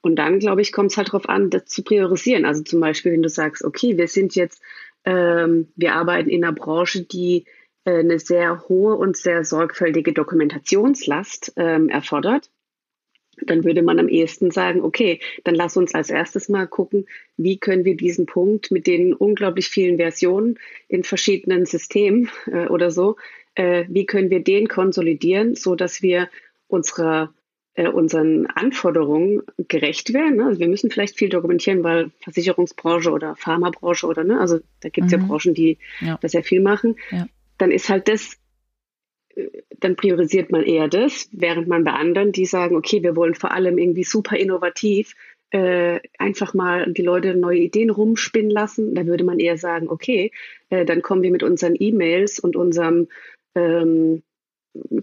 und 0.00 0.16
dann, 0.16 0.38
glaube 0.38 0.62
ich, 0.62 0.72
kommt 0.72 0.90
es 0.90 0.96
halt 0.96 1.08
darauf 1.08 1.28
an, 1.28 1.50
das 1.50 1.66
zu 1.66 1.82
priorisieren. 1.82 2.44
Also 2.44 2.62
zum 2.62 2.80
Beispiel, 2.80 3.12
wenn 3.12 3.22
du 3.22 3.28
sagst, 3.28 3.64
okay, 3.64 3.96
wir 3.96 4.08
sind 4.08 4.34
jetzt, 4.34 4.62
ähm, 5.04 5.68
wir 5.76 5.94
arbeiten 5.94 6.30
in 6.30 6.44
einer 6.44 6.54
Branche, 6.54 7.02
die 7.02 7.44
äh, 7.84 7.98
eine 7.98 8.18
sehr 8.18 8.68
hohe 8.68 8.94
und 8.96 9.16
sehr 9.16 9.44
sorgfältige 9.44 10.12
Dokumentationslast 10.12 11.52
ähm, 11.56 11.88
erfordert 11.88 12.50
dann 13.42 13.64
würde 13.64 13.82
man 13.82 13.98
am 13.98 14.08
ehesten 14.08 14.50
sagen, 14.50 14.82
okay, 14.82 15.20
dann 15.44 15.54
lass 15.54 15.76
uns 15.76 15.94
als 15.94 16.10
erstes 16.10 16.48
mal 16.48 16.66
gucken, 16.66 17.06
wie 17.36 17.58
können 17.58 17.84
wir 17.84 17.96
diesen 17.96 18.26
Punkt 18.26 18.70
mit 18.70 18.86
den 18.86 19.14
unglaublich 19.14 19.68
vielen 19.68 19.96
Versionen 19.96 20.58
in 20.88 21.04
verschiedenen 21.04 21.66
Systemen 21.66 22.30
äh, 22.46 22.66
oder 22.68 22.90
so, 22.90 23.16
äh, 23.54 23.84
wie 23.88 24.06
können 24.06 24.30
wir 24.30 24.42
den 24.42 24.68
konsolidieren, 24.68 25.54
so 25.54 25.74
dass 25.74 26.02
wir 26.02 26.28
unserer 26.66 27.34
unseren 27.76 28.46
Anforderungen 28.46 29.42
gerecht 29.68 30.12
werden. 30.14 30.40
Also 30.40 30.60
wir 30.60 30.68
müssen 30.68 30.90
vielleicht 30.90 31.18
viel 31.18 31.28
dokumentieren, 31.28 31.82
weil 31.82 32.12
Versicherungsbranche 32.20 33.10
oder 33.10 33.34
Pharmabranche 33.34 34.06
oder 34.06 34.22
ne, 34.22 34.38
also 34.38 34.60
da 34.80 34.88
gibt 34.90 35.08
es 35.08 35.12
mhm. 35.12 35.22
ja 35.22 35.26
Branchen, 35.26 35.54
die 35.54 35.78
ja. 36.00 36.18
da 36.20 36.28
sehr 36.28 36.44
viel 36.44 36.60
machen. 36.60 36.96
Ja. 37.10 37.26
Dann 37.58 37.72
ist 37.72 37.88
halt 37.88 38.08
das 38.08 38.38
dann 39.80 39.96
priorisiert 39.96 40.52
man 40.52 40.62
eher 40.62 40.88
das, 40.88 41.28
während 41.32 41.68
man 41.68 41.84
bei 41.84 41.92
anderen, 41.92 42.32
die 42.32 42.46
sagen, 42.46 42.76
okay, 42.76 43.02
wir 43.02 43.16
wollen 43.16 43.34
vor 43.34 43.52
allem 43.52 43.78
irgendwie 43.78 44.04
super 44.04 44.36
innovativ, 44.36 45.14
äh, 45.50 46.00
einfach 46.18 46.54
mal 46.54 46.92
die 46.92 47.02
Leute 47.02 47.34
neue 47.34 47.58
Ideen 47.58 47.90
rumspinnen 47.90 48.50
lassen, 48.50 48.94
da 48.94 49.06
würde 49.06 49.24
man 49.24 49.38
eher 49.38 49.56
sagen, 49.56 49.88
okay, 49.88 50.32
äh, 50.70 50.84
dann 50.84 51.02
kommen 51.02 51.22
wir 51.22 51.30
mit 51.30 51.42
unseren 51.42 51.74
E-Mails 51.78 52.38
und 52.38 52.56
unserem 52.56 53.08
ähm, 53.54 54.22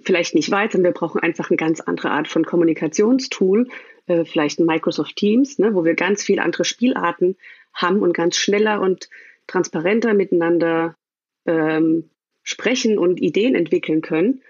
vielleicht 0.03 0.35
nicht 0.35 0.51
weiter, 0.51 0.81
wir 0.81 0.91
brauchen 0.91 1.21
einfach 1.21 1.49
eine 1.49 1.57
ganz 1.57 1.79
andere 1.79 2.11
Art 2.11 2.27
von 2.27 2.45
Kommunikationstool, 2.45 3.67
äh, 4.07 4.25
vielleicht 4.25 4.59
ein 4.59 4.65
Microsoft 4.65 5.15
Teams, 5.15 5.59
ne, 5.59 5.73
wo 5.73 5.85
wir 5.85 5.95
ganz 5.95 6.23
viele 6.23 6.41
andere 6.41 6.65
Spielarten 6.65 7.37
haben 7.73 7.99
und 7.99 8.13
ganz 8.13 8.35
schneller 8.35 8.81
und 8.81 9.09
transparenter 9.47 10.13
miteinander 10.13 10.95
ähm, 11.45 12.09
sprechen 12.43 12.97
und 12.97 13.21
Ideen 13.21 13.55
entwickeln 13.55 14.01
können. 14.01 14.41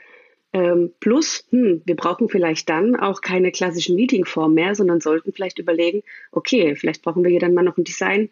Ähm, 0.54 0.94
plus, 1.00 1.46
hm, 1.50 1.82
wir 1.86 1.96
brauchen 1.96 2.28
vielleicht 2.28 2.70
dann 2.70 2.96
auch 2.96 3.22
keine 3.22 3.52
klassischen 3.52 3.96
Meetingform 3.96 4.54
mehr, 4.54 4.76
sondern 4.76 5.00
sollten 5.00 5.32
vielleicht 5.32 5.60
überlegen, 5.60 6.04
okay, 6.32 6.76
vielleicht 6.76 7.04
brauchen 7.04 7.24
wir 7.24 7.32
hier 7.32 7.40
dann 7.40 7.54
mal 7.54 7.64
noch 7.64 7.78
ein 7.78 7.86
Design 7.86 8.30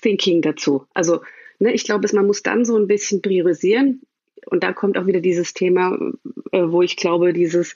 Thinking 0.00 0.42
dazu. 0.42 0.86
Also, 0.94 1.20
ne, 1.58 1.72
ich 1.72 1.84
glaube, 1.84 2.08
man 2.12 2.26
muss 2.26 2.42
dann 2.42 2.64
so 2.64 2.76
ein 2.76 2.86
bisschen 2.86 3.22
priorisieren. 3.22 4.02
Und 4.46 4.62
da 4.62 4.72
kommt 4.72 4.98
auch 4.98 5.06
wieder 5.06 5.20
dieses 5.20 5.54
Thema, 5.54 5.96
äh, 6.52 6.62
wo 6.62 6.82
ich 6.82 6.96
glaube, 6.96 7.32
dieses, 7.32 7.74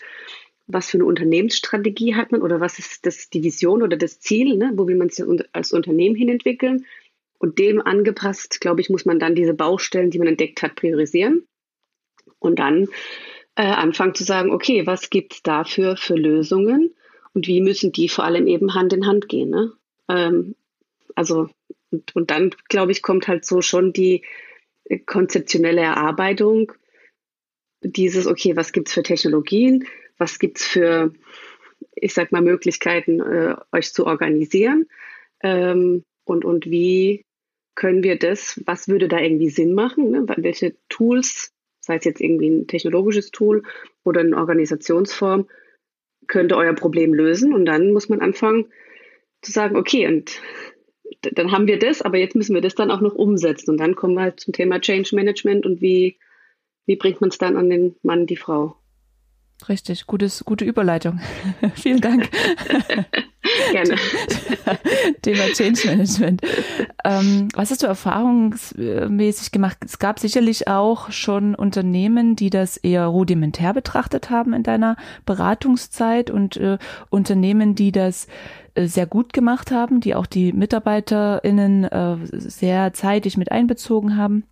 was 0.67 0.91
für 0.91 0.99
eine 0.99 1.05
Unternehmensstrategie 1.05 2.15
hat 2.15 2.33
man 2.33 2.43
oder 2.43 2.61
was 2.61 2.79
ist 2.79 3.07
das, 3.07 3.29
die 3.31 3.43
Vision 3.43 3.83
oder 3.83 3.97
das 3.97 4.21
Ziel, 4.21 4.57
ne? 4.57 4.73
wo 4.75 4.87
will 4.87 4.97
man 4.97 5.11
sich 5.11 5.25
als 5.53 5.73
Unternehmen 5.73 6.17
hin 6.17 6.29
entwickeln? 6.29 6.87
Und 7.39 7.59
dem 7.59 7.83
angepasst, 7.83 8.61
glaube 8.61 8.81
ich, 8.81 8.89
muss 8.89 9.05
man 9.05 9.19
dann 9.19 9.35
diese 9.35 9.55
Baustellen, 9.55 10.11
die 10.11 10.19
man 10.19 10.29
entdeckt 10.29 10.63
hat, 10.63 10.77
priorisieren. 10.77 11.47
Und 12.39 12.59
dann 12.59 12.89
äh, 13.57 13.65
anfangen 13.65 14.15
zu 14.15 14.25
sagen, 14.25 14.51
okay, 14.51 14.87
was 14.87 15.11
gibt 15.11 15.35
es 15.35 15.43
dafür 15.43 15.97
für 15.97 16.15
Lösungen 16.15 16.95
und 17.35 17.47
wie 17.47 17.61
müssen 17.61 17.93
die 17.93 18.09
vor 18.09 18.25
allem 18.25 18.47
eben 18.47 18.75
Hand 18.75 18.93
in 18.93 19.07
Hand 19.07 19.29
gehen. 19.29 19.51
Ne? 19.51 19.73
Ähm, 20.09 20.55
also, 21.15 21.49
und, 21.91 22.17
und 22.17 22.31
dann, 22.31 22.55
glaube 22.69 22.93
ich, 22.93 23.03
kommt 23.03 23.29
halt 23.29 23.45
so 23.45 23.61
schon 23.61 23.93
die 23.93 24.23
konzeptionelle 25.07 25.81
Erarbeitung. 25.81 26.73
Dieses, 27.83 28.27
okay, 28.27 28.57
was 28.57 28.73
gibt 28.73 28.89
es 28.89 28.95
für 28.95 29.03
Technologien, 29.03 29.87
was 30.19 30.39
gibt 30.39 30.59
es 30.59 30.67
für, 30.67 31.13
ich 31.95 32.15
sag 32.15 32.33
mal, 32.33 32.43
Möglichkeiten, 32.43 33.21
äh, 33.21 33.57
euch 33.73 33.93
zu 33.93 34.07
organisieren? 34.07 34.87
Ähm, 35.43 36.05
und, 36.25 36.45
und 36.45 36.67
wie 36.67 37.25
können 37.75 38.03
wir 38.03 38.19
das, 38.19 38.61
was 38.67 38.89
würde 38.89 39.09
da 39.09 39.19
irgendwie 39.19 39.51
Sinn 39.51 39.75
machen, 39.75 40.11
ne? 40.11 40.27
welche 40.37 40.77
Tools, 40.89 41.53
sei 41.81 41.97
es 41.97 42.05
jetzt 42.05 42.21
irgendwie 42.21 42.49
ein 42.49 42.67
technologisches 42.67 43.31
Tool 43.31 43.65
oder 44.05 44.21
eine 44.21 44.37
Organisationsform, 44.37 45.49
könnte 46.27 46.57
euer 46.57 46.75
Problem 46.75 47.13
lösen? 47.13 47.53
Und 47.53 47.67
dann 47.67 47.93
muss 47.93 48.09
man 48.09 48.21
anfangen 48.21 48.73
zu 49.43 49.53
sagen, 49.53 49.77
okay, 49.77 50.07
und 50.07 50.41
dann 51.21 51.53
haben 51.53 51.67
wir 51.67 51.79
das, 51.79 52.03
aber 52.03 52.19
jetzt 52.19 52.37
müssen 52.37 52.55
wir 52.55 52.63
das 52.63 52.75
dann 52.75 52.91
auch 52.91 53.01
noch 53.01 53.15
umsetzen 53.15 53.71
und 53.71 53.79
dann 53.79 53.95
kommen 53.95 54.15
wir 54.15 54.23
halt 54.23 54.41
zum 54.41 54.53
Thema 54.53 54.81
Change 54.81 55.15
Management 55.15 55.67
und 55.67 55.81
wie, 55.81 56.19
wie 56.87 56.97
bringt 56.97 57.21
man 57.21 57.31
es 57.31 57.39
dann 57.39 57.57
an 57.57 57.71
den 57.71 57.97
Mann, 58.03 58.27
die 58.27 58.37
Frau. 58.37 58.77
Richtig, 59.69 60.07
gutes, 60.07 60.45
gute 60.45 60.65
Überleitung. 60.65 61.21
Vielen 61.75 62.01
Dank. 62.01 62.31
Gerne. 63.73 63.97
Thema 65.23 65.45
Change 65.53 65.87
Management. 65.87 66.43
Ähm, 67.05 67.49
was 67.55 67.71
hast 67.71 67.83
du 67.83 67.87
erfahrungsmäßig 67.87 69.53
gemacht? 69.53 69.79
Es 69.85 69.99
gab 69.99 70.19
sicherlich 70.19 70.69
auch 70.69 71.11
schon 71.11 71.55
Unternehmen, 71.55 72.37
die 72.37 72.51
das 72.51 72.77
eher 72.79 73.07
rudimentär 73.07 73.75
betrachtet 73.75 74.31
haben 74.31 74.55
in 74.55 74.63
deiner 74.63 74.97
Beratungszeit 75.27 76.31
und 76.31 76.57
äh, 76.57 76.79
Unternehmen, 77.11 77.75
die 77.75 77.93
das 77.93 78.29
äh, 78.75 78.87
sehr 78.87 79.07
gut 79.07 79.33
gemacht 79.33 79.71
haben, 79.71 80.01
die 80.01 80.15
auch 80.15 80.27
die 80.27 80.53
MitarbeiterInnen 80.53 81.85
äh, 81.85 82.17
sehr 82.33 82.93
zeitig 82.95 83.37
mit 83.37 83.53
einbezogen 83.53 84.17
haben. 84.17 84.45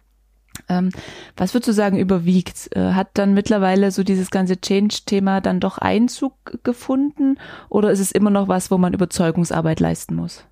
Ähm, 0.69 0.91
was 1.37 1.55
würdest 1.55 1.69
du 1.69 1.73
sagen, 1.73 1.99
überwiegt? 1.99 2.69
Äh, 2.75 2.93
hat 2.93 3.11
dann 3.15 3.35
mittlerweile 3.35 3.91
so 3.91 4.03
dieses 4.03 4.31
ganze 4.31 4.61
Change-Thema 4.61 5.41
dann 5.41 5.61
doch 5.61 5.79
Einzug 5.79 6.35
gefunden 6.63 7.39
oder 7.69 7.91
ist 7.91 8.01
es 8.01 8.13
immer 8.13 8.31
noch 8.31 8.49
was, 8.49 8.71
wo 8.71 8.79
man 8.79 8.95
Überzeugungsarbeit 8.95 9.81
leisten 9.81 10.15
muss? 10.15 10.47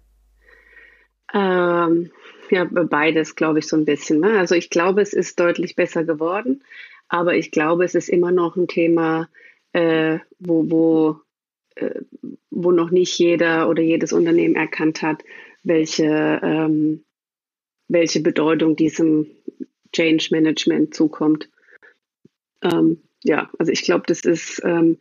Ähm, 1.33 2.11
ja, 2.51 2.65
beides, 2.65 3.37
glaube 3.37 3.61
ich, 3.61 3.69
so 3.69 3.77
ein 3.77 3.85
bisschen. 3.85 4.21
Ne? 4.21 4.39
Also 4.39 4.55
ich 4.55 4.71
glaube, 4.71 5.01
es 5.01 5.13
ist 5.13 5.39
deutlich 5.39 5.77
besser 5.77 6.05
geworden, 6.05 6.63
aber 7.09 7.35
ich 7.37 7.51
glaube, 7.51 7.85
es 7.85 7.95
ist 7.95 8.09
immer 8.09 8.33
noch 8.33 8.57
ein 8.57 8.67
Thema, 8.69 9.29
äh, 9.73 10.19
wo, 10.39 10.71
wo, 10.71 11.21
äh, 11.77 12.01
wo 12.51 12.73
noch 12.73 12.91
nicht 12.91 13.17
jeder 13.19 13.69
oder 13.69 13.83
jedes 13.83 14.13
Unternehmen 14.13 14.57
erkannt 14.57 15.03
hat, 15.03 15.23
welche 15.63 16.41
ähm, 16.43 17.05
welche 17.91 18.21
Bedeutung 18.21 18.77
diesem 18.77 19.27
Change 19.93 20.29
Management 20.31 20.95
zukommt. 20.95 21.49
Ähm, 22.63 23.03
ja, 23.23 23.51
also 23.59 23.73
ich 23.73 23.83
glaube, 23.83 24.05
das 24.07 24.21
ist, 24.21 24.63
ähm, 24.65 24.99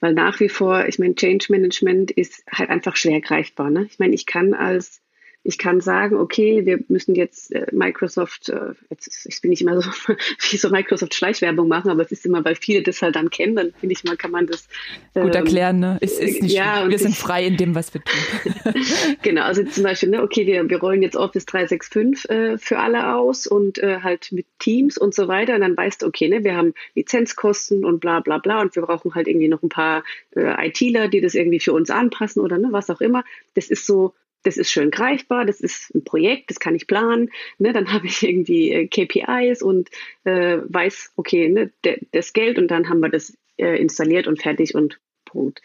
weil 0.00 0.14
nach 0.14 0.40
wie 0.40 0.48
vor, 0.48 0.86
ich 0.86 0.98
meine, 0.98 1.14
Change 1.14 1.46
Management 1.48 2.10
ist 2.10 2.44
halt 2.50 2.70
einfach 2.70 2.96
schwer 2.96 3.20
greifbar. 3.20 3.70
Ne? 3.70 3.86
Ich 3.90 3.98
meine, 3.98 4.14
ich 4.14 4.26
kann 4.26 4.54
als 4.54 5.02
ich 5.46 5.58
kann 5.58 5.80
sagen, 5.80 6.16
okay, 6.16 6.66
wir 6.66 6.80
müssen 6.88 7.14
jetzt 7.14 7.52
äh, 7.52 7.66
Microsoft, 7.70 8.48
äh, 8.48 8.72
jetzt, 8.90 9.26
ich 9.26 9.40
will 9.44 9.50
nicht 9.50 9.62
immer 9.62 9.80
so 9.80 9.88
wie 10.50 10.56
so 10.56 10.70
Microsoft 10.70 11.14
Schleichwerbung 11.14 11.68
machen, 11.68 11.88
aber 11.88 12.02
es 12.02 12.10
ist 12.10 12.26
immer, 12.26 12.44
weil 12.44 12.56
viele 12.56 12.82
das 12.82 13.00
halt 13.00 13.14
dann 13.14 13.30
kennen, 13.30 13.54
dann 13.54 13.72
finde 13.78 13.92
ich 13.92 14.02
mal, 14.02 14.16
kann 14.16 14.32
man 14.32 14.48
das 14.48 14.66
ähm, 15.14 15.22
gut 15.22 15.36
erklären. 15.36 15.78
Ne? 15.78 15.98
Es 16.00 16.18
ist 16.18 16.42
nicht 16.42 16.52
ja, 16.52 16.88
wir 16.88 16.98
sind 16.98 17.14
frei 17.14 17.46
in 17.46 17.56
dem, 17.56 17.76
was 17.76 17.94
wir 17.94 18.02
tun. 18.02 18.74
genau, 19.22 19.42
also 19.42 19.62
zum 19.62 19.84
Beispiel, 19.84 20.08
ne, 20.08 20.22
okay, 20.22 20.46
wir, 20.46 20.68
wir 20.68 20.80
rollen 20.80 21.02
jetzt 21.02 21.16
Office 21.16 21.46
365 21.46 22.28
äh, 22.28 22.58
für 22.58 22.80
alle 22.80 23.14
aus 23.14 23.46
und 23.46 23.78
äh, 23.78 24.00
halt 24.02 24.32
mit 24.32 24.46
Teams 24.58 24.98
und 24.98 25.14
so 25.14 25.28
weiter. 25.28 25.54
Und 25.54 25.60
dann 25.60 25.76
weißt 25.76 26.02
du, 26.02 26.06
okay, 26.06 26.28
ne, 26.28 26.42
wir 26.42 26.56
haben 26.56 26.74
Lizenzkosten 26.96 27.84
und 27.84 28.00
bla 28.00 28.18
bla 28.18 28.38
bla 28.38 28.62
und 28.62 28.74
wir 28.74 28.82
brauchen 28.82 29.14
halt 29.14 29.28
irgendwie 29.28 29.48
noch 29.48 29.62
ein 29.62 29.68
paar 29.68 30.02
äh, 30.34 30.66
ITler, 30.66 31.06
die 31.06 31.20
das 31.20 31.36
irgendwie 31.36 31.60
für 31.60 31.72
uns 31.72 31.90
anpassen 31.90 32.42
oder 32.42 32.58
ne, 32.58 32.68
was 32.72 32.90
auch 32.90 33.00
immer. 33.00 33.22
Das 33.54 33.68
ist 33.68 33.86
so 33.86 34.12
das 34.46 34.56
ist 34.56 34.70
schön 34.70 34.90
greifbar, 34.90 35.44
das 35.44 35.60
ist 35.60 35.94
ein 35.94 36.04
Projekt, 36.04 36.50
das 36.50 36.60
kann 36.60 36.76
ich 36.76 36.86
planen. 36.86 37.30
Ne? 37.58 37.72
Dann 37.72 37.92
habe 37.92 38.06
ich 38.06 38.22
irgendwie 38.22 38.70
äh, 38.70 38.86
KPIs 38.86 39.62
und 39.62 39.90
äh, 40.24 40.58
weiß, 40.64 41.12
okay, 41.16 41.48
ne, 41.48 41.72
das 42.12 42.32
Geld 42.32 42.58
und 42.58 42.68
dann 42.68 42.88
haben 42.88 43.00
wir 43.00 43.08
das 43.08 43.36
äh, 43.56 43.80
installiert 43.80 44.26
und 44.26 44.40
fertig 44.40 44.74
und 44.74 45.00
Punkt. 45.24 45.62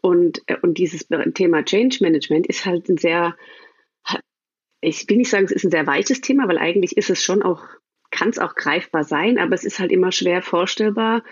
Und, 0.00 0.42
äh, 0.46 0.56
und 0.62 0.78
dieses 0.78 1.08
Thema 1.34 1.64
Change 1.64 1.98
Management 2.00 2.46
ist 2.46 2.64
halt 2.64 2.88
ein 2.88 2.96
sehr, 2.96 3.36
ich 4.80 5.08
will 5.08 5.16
nicht 5.16 5.30
sagen, 5.30 5.44
es 5.44 5.52
ist 5.52 5.64
ein 5.64 5.70
sehr 5.70 5.86
weiches 5.86 6.20
Thema, 6.20 6.48
weil 6.48 6.58
eigentlich 6.58 6.96
ist 6.96 7.10
es 7.10 7.22
schon 7.22 7.42
auch, 7.42 7.64
kann 8.10 8.28
es 8.28 8.38
auch 8.38 8.54
greifbar 8.54 9.04
sein, 9.04 9.38
aber 9.38 9.54
es 9.54 9.64
ist 9.64 9.78
halt 9.78 9.92
immer 9.92 10.12
schwer 10.12 10.42
vorstellbar, 10.42 11.22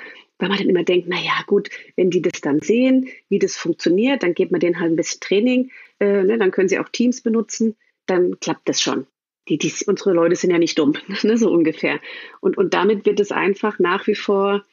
weil 0.41 0.49
man 0.49 0.59
dann 0.59 0.69
immer 0.69 0.85
denkt, 0.85 1.07
na 1.09 1.19
ja, 1.21 1.43
gut, 1.47 1.71
wenn 1.97 2.11
die 2.11 2.23
das 2.23 2.41
dann 2.41 2.61
sehen, 2.61 3.09
wie 3.29 3.39
das 3.39 3.57
funktioniert, 3.57 4.23
dann 4.23 4.35
gibt 4.35 4.53
man 4.53 4.61
denen 4.61 4.81
halt 4.81 4.93
ein 4.93 4.97
bisschen 4.97 5.21
Training, 5.21 5.71
äh, 5.99 6.23
ne, 6.23 6.39
dann 6.39 6.51
können 6.51 6.69
sie 6.69 6.79
auch 6.79 6.89
Teams 6.89 7.21
benutzen, 7.21 7.77
dann 8.07 8.41
klappt 8.41 8.69
das 8.69 8.81
schon. 8.81 9.07
Die, 9.49 9.59
die, 9.59 9.73
unsere 9.87 10.13
Leute 10.13 10.37
sind 10.37 10.51
ja 10.51 10.59
nicht 10.59 10.79
dumm, 10.79 10.95
ne, 11.23 11.37
so 11.37 11.51
ungefähr. 11.51 12.01
Und, 12.41 12.59
und 12.59 12.75
damit 12.75 13.07
wird 13.07 13.21
es 13.21 13.33
einfach 13.33 13.79
nach 13.79 14.07
wie 14.07 14.15
vor 14.15 14.65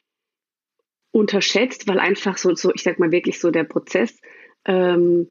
unterschätzt, 1.12 1.88
weil 1.88 2.00
einfach 2.00 2.38
so, 2.38 2.54
so 2.56 2.72
ich 2.74 2.84
sag 2.84 3.00
mal 3.00 3.12
wirklich 3.12 3.40
so 3.40 3.52
der 3.52 3.64
Prozess 3.64 4.20
ähm, 4.66 5.30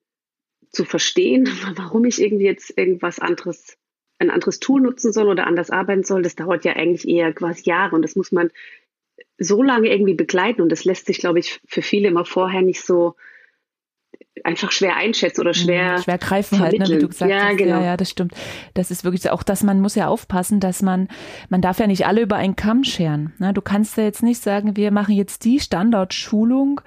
zu 0.71 0.85
verstehen, 0.85 1.49
warum 1.77 2.05
ich 2.05 2.21
irgendwie 2.21 2.47
jetzt 2.47 2.77
irgendwas 2.77 3.19
anderes, 3.19 3.77
ein 4.19 4.31
anderes 4.31 4.61
Tool 4.61 4.81
nutzen 4.81 5.13
soll 5.13 5.29
oder 5.29 5.47
anders 5.47 5.71
arbeiten 5.71 6.03
soll, 6.03 6.23
das 6.23 6.37
dauert 6.37 6.65
ja 6.65 6.73
eigentlich 6.75 7.07
eher 7.07 7.33
quasi 7.33 7.63
Jahre 7.65 7.95
und 7.95 8.03
das 8.03 8.17
muss 8.17 8.33
man 8.33 8.51
so 9.39 9.63
lange 9.63 9.89
irgendwie 9.89 10.15
begleiten 10.15 10.63
und 10.63 10.71
das 10.71 10.85
lässt 10.85 11.07
sich, 11.07 11.19
glaube 11.19 11.39
ich, 11.39 11.61
für 11.67 11.83
viele 11.83 12.09
immer 12.09 12.25
vorher 12.25 12.63
nicht 12.63 12.83
so 12.83 13.17
einfach 14.45 14.73
schwer 14.73 14.97
einschätzen 14.97 15.41
oder 15.41 15.55
schwer 15.55 15.99
mhm, 15.99 16.03
schwer 16.03 16.19
greifen 16.19 16.61
halt, 16.61 16.79
ne, 16.79 16.89
wie 16.89 16.99
du 16.99 17.09
gesagt 17.09 17.31
ja, 17.31 17.47
hast. 17.47 17.57
Genau. 17.57 17.81
Ja, 17.81 17.85
ja, 17.85 17.97
das 17.97 18.11
stimmt. 18.11 18.35
Das 18.75 18.91
ist 18.91 19.05
wirklich 19.05 19.23
so. 19.23 19.31
Auch, 19.31 19.43
dass 19.43 19.63
man 19.63 19.81
muss 19.81 19.95
ja 19.95 20.09
aufpassen, 20.09 20.61
dass 20.61 20.83
man 20.83 21.09
man 21.49 21.61
darf 21.61 21.79
ja 21.79 21.87
nicht 21.87 22.07
alle 22.07 22.21
über 22.21 22.37
einen 22.37 22.57
Kamm 22.57 22.85
scheren. 22.85 23.33
Ne? 23.39 23.53
Du 23.53 23.63
kannst 23.63 23.97
ja 23.97 24.05
jetzt 24.05 24.23
nicht 24.23 24.43
sagen, 24.43 24.77
wir 24.77 24.91
machen 24.91 25.15
jetzt 25.15 25.45
die 25.45 25.61
Standardschulung 25.61 26.81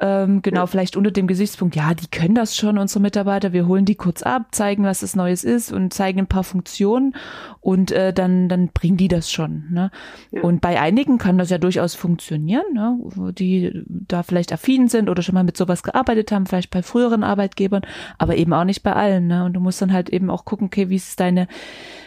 ähm, 0.00 0.40
genau, 0.40 0.66
vielleicht 0.66 0.96
unter 0.96 1.10
dem 1.10 1.26
Gesichtspunkt, 1.26 1.76
ja, 1.76 1.92
die 1.92 2.08
können 2.08 2.34
das 2.34 2.56
schon, 2.56 2.78
unsere 2.78 3.00
Mitarbeiter, 3.00 3.52
wir 3.52 3.66
holen 3.66 3.84
die 3.84 3.96
kurz 3.96 4.22
ab, 4.22 4.46
zeigen, 4.52 4.82
was 4.82 5.00
das 5.00 5.14
Neues 5.14 5.44
ist 5.44 5.70
und 5.72 5.92
zeigen 5.92 6.20
ein 6.20 6.26
paar 6.26 6.42
Funktionen 6.42 7.14
und 7.60 7.92
äh, 7.92 8.14
dann, 8.14 8.48
dann 8.48 8.68
bringen 8.68 8.96
die 8.96 9.08
das 9.08 9.30
schon. 9.30 9.66
Ne? 9.70 9.90
Ja. 10.30 10.40
Und 10.40 10.62
bei 10.62 10.80
einigen 10.80 11.18
kann 11.18 11.36
das 11.36 11.50
ja 11.50 11.58
durchaus 11.58 11.94
funktionieren, 11.94 12.64
ne? 12.72 12.98
die 13.32 13.82
da 13.86 14.22
vielleicht 14.22 14.52
affin 14.54 14.88
sind 14.88 15.10
oder 15.10 15.22
schon 15.22 15.34
mal 15.34 15.44
mit 15.44 15.58
sowas 15.58 15.82
gearbeitet 15.82 16.32
haben, 16.32 16.46
vielleicht 16.46 16.70
bei 16.70 16.82
früheren 16.90 17.24
Arbeitgebern, 17.24 17.82
aber 18.18 18.36
eben 18.36 18.52
auch 18.52 18.64
nicht 18.64 18.82
bei 18.82 18.92
allen. 18.92 19.26
Ne? 19.26 19.44
Und 19.44 19.54
du 19.54 19.60
musst 19.60 19.80
dann 19.80 19.92
halt 19.92 20.10
eben 20.10 20.30
auch 20.30 20.44
gucken, 20.44 20.66
okay, 20.66 20.90
wie 20.90 20.96
ist 20.96 21.20
deine, 21.20 21.46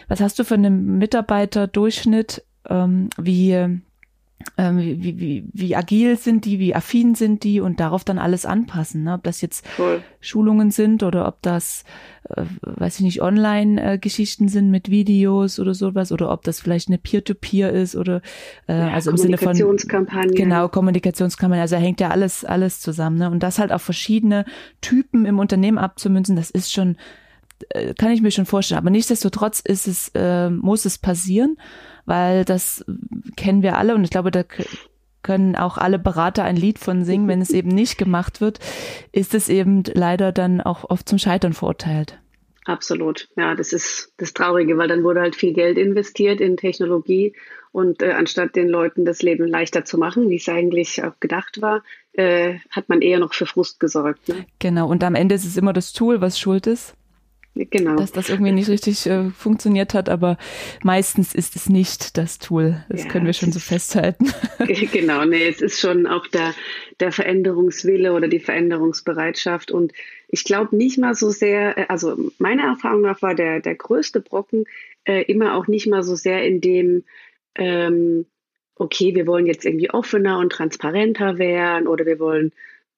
was 0.08 0.20
hast 0.20 0.38
du 0.38 0.44
für 0.44 0.54
einen 0.54 0.98
Mitarbeiterdurchschnitt, 0.98 2.44
ähm, 2.68 3.08
wie 3.16 3.80
ähm, 4.56 4.78
wie, 4.78 5.18
wie, 5.18 5.44
wie 5.52 5.76
agil 5.76 6.16
sind 6.16 6.44
die, 6.44 6.58
wie 6.58 6.74
affin 6.74 7.14
sind 7.14 7.44
die 7.44 7.60
und 7.60 7.80
darauf 7.80 8.04
dann 8.04 8.18
alles 8.18 8.46
anpassen. 8.46 9.04
Ne? 9.04 9.14
Ob 9.14 9.22
das 9.24 9.40
jetzt 9.40 9.64
cool. 9.78 10.02
Schulungen 10.20 10.70
sind 10.70 11.02
oder 11.02 11.26
ob 11.26 11.40
das, 11.42 11.84
äh, 12.28 12.44
weiß 12.62 12.96
ich 12.96 13.04
nicht, 13.04 13.22
Online-Geschichten 13.22 14.48
sind 14.48 14.70
mit 14.70 14.90
Videos 14.90 15.58
oder 15.58 15.74
sowas 15.74 16.12
oder 16.12 16.30
ob 16.30 16.42
das 16.44 16.60
vielleicht 16.60 16.88
eine 16.88 16.98
Peer-to-Peer 16.98 17.70
-Peer 17.70 17.74
ist 17.74 17.96
oder 17.96 18.20
äh, 18.68 18.78
ja, 18.78 18.88
also 18.90 19.10
im 19.10 19.16
Sinne 19.16 19.38
von 19.38 19.52
Kommunikationskampagne. 19.52 20.34
Genau, 20.34 20.68
Kommunikationskampagne. 20.68 21.62
Also 21.62 21.76
hängt 21.76 22.00
ja 22.00 22.10
alles, 22.10 22.44
alles 22.44 22.80
zusammen. 22.80 23.18
Ne? 23.18 23.30
Und 23.30 23.42
das 23.42 23.58
halt 23.58 23.72
auf 23.72 23.82
verschiedene 23.82 24.44
Typen 24.80 25.24
im 25.24 25.38
Unternehmen 25.38 25.78
abzumünzen, 25.78 26.36
das 26.36 26.50
ist 26.50 26.72
schon, 26.72 26.96
äh, 27.70 27.94
kann 27.94 28.12
ich 28.12 28.22
mir 28.22 28.30
schon 28.30 28.46
vorstellen. 28.46 28.78
Aber 28.78 28.90
nichtsdestotrotz 28.90 29.60
ist 29.60 29.88
es, 29.88 30.10
äh, 30.14 30.50
muss 30.50 30.84
es 30.84 30.98
passieren 30.98 31.56
weil 32.06 32.44
das 32.44 32.84
kennen 33.36 33.62
wir 33.62 33.78
alle 33.78 33.94
und 33.94 34.04
ich 34.04 34.10
glaube, 34.10 34.30
da 34.30 34.44
können 35.22 35.56
auch 35.56 35.78
alle 35.78 35.98
Berater 35.98 36.44
ein 36.44 36.56
Lied 36.56 36.78
von 36.78 37.04
singen. 37.04 37.26
Wenn 37.26 37.40
es 37.40 37.50
eben 37.50 37.70
nicht 37.70 37.98
gemacht 37.98 38.40
wird, 38.40 38.60
ist 39.10 39.34
es 39.34 39.48
eben 39.48 39.82
leider 39.92 40.30
dann 40.30 40.60
auch 40.60 40.88
oft 40.88 41.08
zum 41.08 41.18
Scheitern 41.18 41.52
verurteilt. 41.52 42.18
Absolut. 42.66 43.28
Ja, 43.36 43.54
das 43.54 43.72
ist 43.72 44.12
das 44.16 44.32
Traurige, 44.32 44.78
weil 44.78 44.88
dann 44.88 45.04
wurde 45.04 45.20
halt 45.20 45.36
viel 45.36 45.52
Geld 45.52 45.76
investiert 45.76 46.40
in 46.40 46.56
Technologie 46.56 47.34
und 47.72 48.02
äh, 48.02 48.12
anstatt 48.12 48.56
den 48.56 48.68
Leuten 48.68 49.04
das 49.04 49.20
Leben 49.20 49.46
leichter 49.46 49.84
zu 49.84 49.98
machen, 49.98 50.30
wie 50.30 50.36
es 50.36 50.48
eigentlich 50.48 51.02
auch 51.02 51.18
gedacht 51.20 51.60
war, 51.60 51.82
äh, 52.12 52.54
hat 52.70 52.88
man 52.88 53.02
eher 53.02 53.18
noch 53.18 53.34
für 53.34 53.46
Frust 53.46 53.80
gesorgt. 53.80 54.28
Ne? 54.28 54.46
Genau. 54.60 54.88
Und 54.88 55.04
am 55.04 55.14
Ende 55.14 55.34
ist 55.34 55.44
es 55.44 55.56
immer 55.56 55.72
das 55.72 55.92
Tool, 55.92 56.20
was 56.20 56.38
schuld 56.38 56.66
ist. 56.66 56.94
Genau. 57.56 57.94
Dass 57.94 58.10
das 58.10 58.30
irgendwie 58.30 58.50
nicht 58.50 58.68
richtig 58.68 59.06
äh, 59.06 59.30
funktioniert 59.30 59.94
hat, 59.94 60.08
aber 60.08 60.38
meistens 60.82 61.34
ist 61.34 61.54
es 61.54 61.68
nicht 61.68 62.18
das 62.18 62.38
Tool. 62.38 62.84
Das 62.88 63.04
ja, 63.04 63.08
können 63.08 63.26
wir 63.26 63.32
schon 63.32 63.52
so 63.52 63.60
festhalten. 63.60 64.32
Genau, 64.92 65.24
nee, 65.24 65.46
es 65.46 65.60
ist 65.60 65.80
schon 65.80 66.06
auch 66.06 66.26
der, 66.26 66.54
der 67.00 67.12
Veränderungswille 67.12 68.12
oder 68.12 68.28
die 68.28 68.40
Veränderungsbereitschaft. 68.40 69.70
Und 69.70 69.92
ich 70.28 70.44
glaube 70.44 70.76
nicht 70.76 70.98
mal 70.98 71.14
so 71.14 71.30
sehr, 71.30 71.78
äh, 71.78 71.86
also 71.88 72.30
meiner 72.38 72.64
Erfahrung 72.64 73.02
nach 73.02 73.22
war 73.22 73.34
der, 73.34 73.60
der 73.60 73.76
größte 73.76 74.20
Brocken 74.20 74.64
äh, 75.04 75.22
immer 75.22 75.54
auch 75.54 75.68
nicht 75.68 75.86
mal 75.86 76.02
so 76.02 76.16
sehr 76.16 76.44
in 76.44 76.60
dem, 76.60 77.04
ähm, 77.54 78.26
okay, 78.76 79.14
wir 79.14 79.26
wollen 79.26 79.46
jetzt 79.46 79.64
irgendwie 79.64 79.90
offener 79.90 80.38
und 80.38 80.50
transparenter 80.50 81.38
werden 81.38 81.86
oder 81.86 82.04
wir 82.04 82.18
wollen 82.18 82.52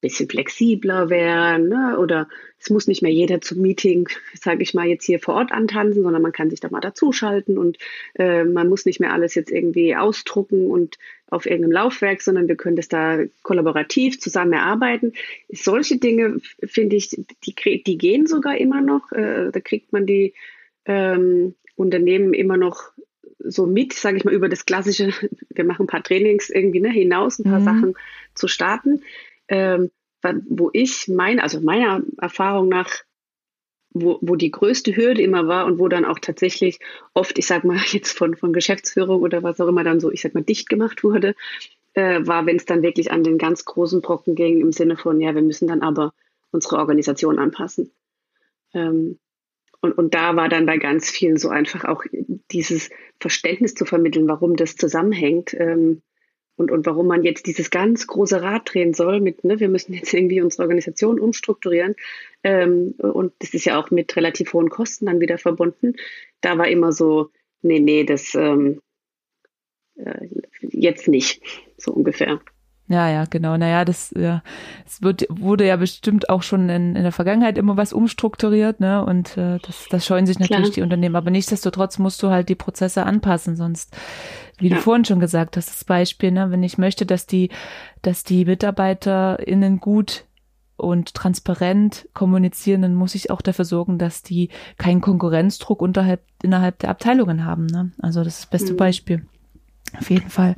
bisschen 0.07 0.29
flexibler 0.29 1.11
werden 1.11 1.69
ne? 1.69 1.99
oder 1.99 2.29
es 2.59 2.71
muss 2.71 2.87
nicht 2.87 3.03
mehr 3.03 3.11
jeder 3.11 3.41
zum 3.41 3.61
Meeting, 3.61 4.09
sage 4.41 4.63
ich 4.63 4.73
mal, 4.73 4.87
jetzt 4.87 5.05
hier 5.05 5.19
vor 5.19 5.35
Ort 5.35 5.53
antanzen, 5.53 6.03
sondern 6.03 6.23
man 6.23 6.33
kann 6.33 6.51
sich 6.51 6.61
da 6.61 6.69
mal 6.71 6.81
dazuschalten 6.81 7.59
und 7.59 7.79
äh, 8.15 8.45
man 8.45 8.69
muss 8.69 8.87
nicht 8.87 9.01
mehr 9.01 9.13
alles 9.13 9.35
jetzt 9.35 9.51
irgendwie 9.51 9.97
ausdrucken 9.97 10.71
und 10.71 10.97
auf 11.29 11.47
irgendeinem 11.47 11.73
Laufwerk, 11.73 12.23
sondern 12.23 12.47
wir 12.47 12.57
können 12.57 12.77
das 12.77 12.89
da 12.89 13.19
kollaborativ 13.43 14.21
zusammen 14.21 14.53
erarbeiten. 14.53 15.13
Solche 15.49 15.99
Dinge, 15.99 16.37
finde 16.65 16.95
ich, 16.95 17.11
die, 17.45 17.83
die 17.83 17.99
gehen 17.99 18.27
sogar 18.27 18.57
immer 18.59 18.81
noch. 18.81 19.11
Äh, 19.11 19.51
da 19.51 19.61
kriegt 19.61 19.93
man 19.93 20.07
die 20.07 20.35
ähm, 20.85 21.57
Unternehmen 21.75 22.33
immer 22.33 22.57
noch 22.57 22.93
so 23.41 23.67
mit, 23.67 23.93
sage 23.93 24.19
ich 24.19 24.25
mal, 24.25 24.35
über 24.35 24.49
das 24.49 24.67
klassische, 24.67 25.11
wir 25.51 25.65
machen 25.65 25.85
ein 25.85 25.89
paar 25.89 26.03
Trainings 26.05 26.49
irgendwie 26.49 26.81
ne, 26.81 26.91
hinaus, 26.91 27.41
ein 27.41 27.45
paar 27.45 27.61
mhm. 27.61 27.65
Sachen 27.65 27.95
zu 28.35 28.47
starten 28.47 29.03
ähm, 29.49 29.91
wo 30.49 30.71
ich 30.73 31.09
meine, 31.09 31.43
also 31.43 31.61
meiner 31.61 32.03
Erfahrung 32.19 32.69
nach, 32.69 32.91
wo, 33.91 34.19
wo 34.21 34.37
die 34.37 34.51
größte 34.51 34.97
Hürde 34.97 35.23
immer 35.23 35.47
war 35.47 35.67
und 35.67 35.79
wo 35.79 35.89
dann 35.89 36.05
auch 36.05 36.19
tatsächlich 36.19 36.81
oft, 37.15 37.39
ich 37.39 37.47
sag 37.47 37.65
mal 37.65 37.79
jetzt 37.93 38.17
von, 38.17 38.37
von 38.37 38.53
Geschäftsführung 38.53 39.23
oder 39.23 39.43
was 39.43 39.61
auch 39.61 39.69
immer 39.69 39.85
dann 39.85 40.01
so, 40.01 40.11
ich 40.11 40.23
sag 40.23 40.35
mal, 40.35 40.43
dicht 40.43 40.69
gemacht 40.69 41.05
wurde, 41.05 41.35
äh, 41.95 42.27
war, 42.27 42.47
wenn 42.47 42.57
es 42.57 42.67
dann 42.67 42.83
wirklich 42.83 43.11
an 43.11 43.25
den 43.25 43.39
ganz 43.39 43.65
großen 43.65 44.01
Brocken 44.03 44.35
ging, 44.35 44.61
im 44.61 44.73
Sinne 44.73 44.97
von, 44.97 45.21
ja, 45.21 45.35
wir 45.35 45.43
müssen 45.43 45.69
dann 45.69 45.83
aber 45.83 46.13
unsere 46.51 46.77
Organisation 46.77 47.39
anpassen. 47.39 47.91
Ähm, 48.75 49.19
und, 49.81 49.93
und 49.93 50.15
da 50.15 50.37
war 50.37 50.49
dann 50.49 50.67
bei 50.67 50.79
ganz 50.79 51.11
vielen 51.11 51.37
so 51.37 51.49
einfach 51.49 51.85
auch 51.85 52.05
dieses 52.51 52.91
Verständnis 53.21 53.75
zu 53.75 53.85
vermitteln, 53.85 54.29
warum 54.29 54.57
das 54.57 54.77
zusammenhängt. 54.77 55.55
Ähm, 55.55 56.03
und, 56.57 56.71
und 56.71 56.87
warum 56.87 57.07
man 57.07 57.23
jetzt 57.23 57.47
dieses 57.47 57.71
ganz 57.71 58.07
große 58.07 58.41
Rad 58.41 58.73
drehen 58.73 58.95
soll 58.95 59.21
mit, 59.21 59.45
ne, 59.45 59.61
wir 59.61 59.69
müssen 59.69 59.93
jetzt 59.93 60.13
irgendwie 60.15 60.41
unsere 60.41 60.63
Organisation 60.63 61.21
umstrukturieren. 61.21 61.95
Ähm, 62.43 62.95
und 62.99 63.33
das 63.39 63.55
ist 63.55 63.67
ja 63.67 63.79
auch 63.79 63.91
mit 63.91 64.17
relativ 64.17 64.53
hohen 64.53 64.71
Kosten 64.71 65.07
dann 65.07 65.21
wieder 65.21 65.39
verbunden. 65.39 65.95
Da 66.41 66.59
war 66.59 66.69
immer 66.69 66.93
so, 66.93 67.31
nee, 67.63 67.81
nee, 67.81 68.05
das 68.05 68.35
ähm, 68.35 68.81
äh, 69.97 70.29
jetzt 70.61 71.09
nicht, 71.09 71.43
so 71.77 71.93
ungefähr. 71.93 72.41
Ja, 72.89 73.11
ja, 73.11 73.25
genau. 73.25 73.57
Naja, 73.57 73.85
das, 73.85 74.15
ja, 74.17 74.43
es 74.87 75.03
wird, 75.03 75.27
wurde 75.29 75.67
ja 75.67 75.77
bestimmt 75.77 76.31
auch 76.31 76.43
schon 76.43 76.69
in, 76.69 76.95
in 76.95 77.03
der 77.03 77.11
Vergangenheit 77.11 77.59
immer 77.59 77.77
was 77.77 77.93
umstrukturiert, 77.93 78.79
ne? 78.79 79.05
Und 79.05 79.37
äh, 79.37 79.59
das, 79.59 79.87
das 79.91 80.07
scheuen 80.07 80.27
sich 80.27 80.39
natürlich 80.39 80.67
Klar. 80.67 80.75
die 80.75 80.83
Unternehmen. 80.83 81.17
Aber 81.17 81.31
nichtsdestotrotz 81.31 81.99
musst 81.99 82.23
du 82.23 82.31
halt 82.31 82.49
die 82.49 82.55
Prozesse 82.55 83.05
anpassen, 83.05 83.57
sonst, 83.57 83.97
wie 84.59 84.69
ja. 84.69 84.77
du 84.77 84.83
vorhin 84.83 85.05
schon 85.05 85.19
gesagt 85.19 85.57
hast, 85.57 85.69
das 85.69 85.85
Beispiel, 85.85 86.31
ne, 86.31 86.53
wenn 86.53 86.63
ich 86.63 86.79
möchte, 86.79 87.07
dass 87.07 87.27
die, 87.27 87.51
dass 88.03 88.23
die 88.23 88.45
MitarbeiterInnen 88.45 89.81
gut 89.81 90.25
und 90.77 91.15
transparent 91.15 92.09
kommunizieren, 92.15 92.83
dann 92.83 92.95
muss 92.95 93.17
ich 93.17 93.31
auch 93.31 93.41
dafür 93.41 93.65
sorgen, 93.65 93.99
dass 93.99 94.23
die 94.23 94.51
keinen 94.79 95.01
Konkurrenzdruck 95.01 95.83
unterhalb, 95.83 96.21
innerhalb 96.43 96.79
der 96.79 96.91
Abteilungen 96.91 97.45
haben. 97.45 97.67
Ne? 97.67 97.91
Also 98.01 98.23
das 98.23 98.35
ist 98.35 98.43
das 98.45 98.51
beste 98.51 98.73
mhm. 98.75 98.77
Beispiel. 98.77 99.27
Auf 99.99 100.11
jeden 100.11 100.31
Fall. 100.31 100.55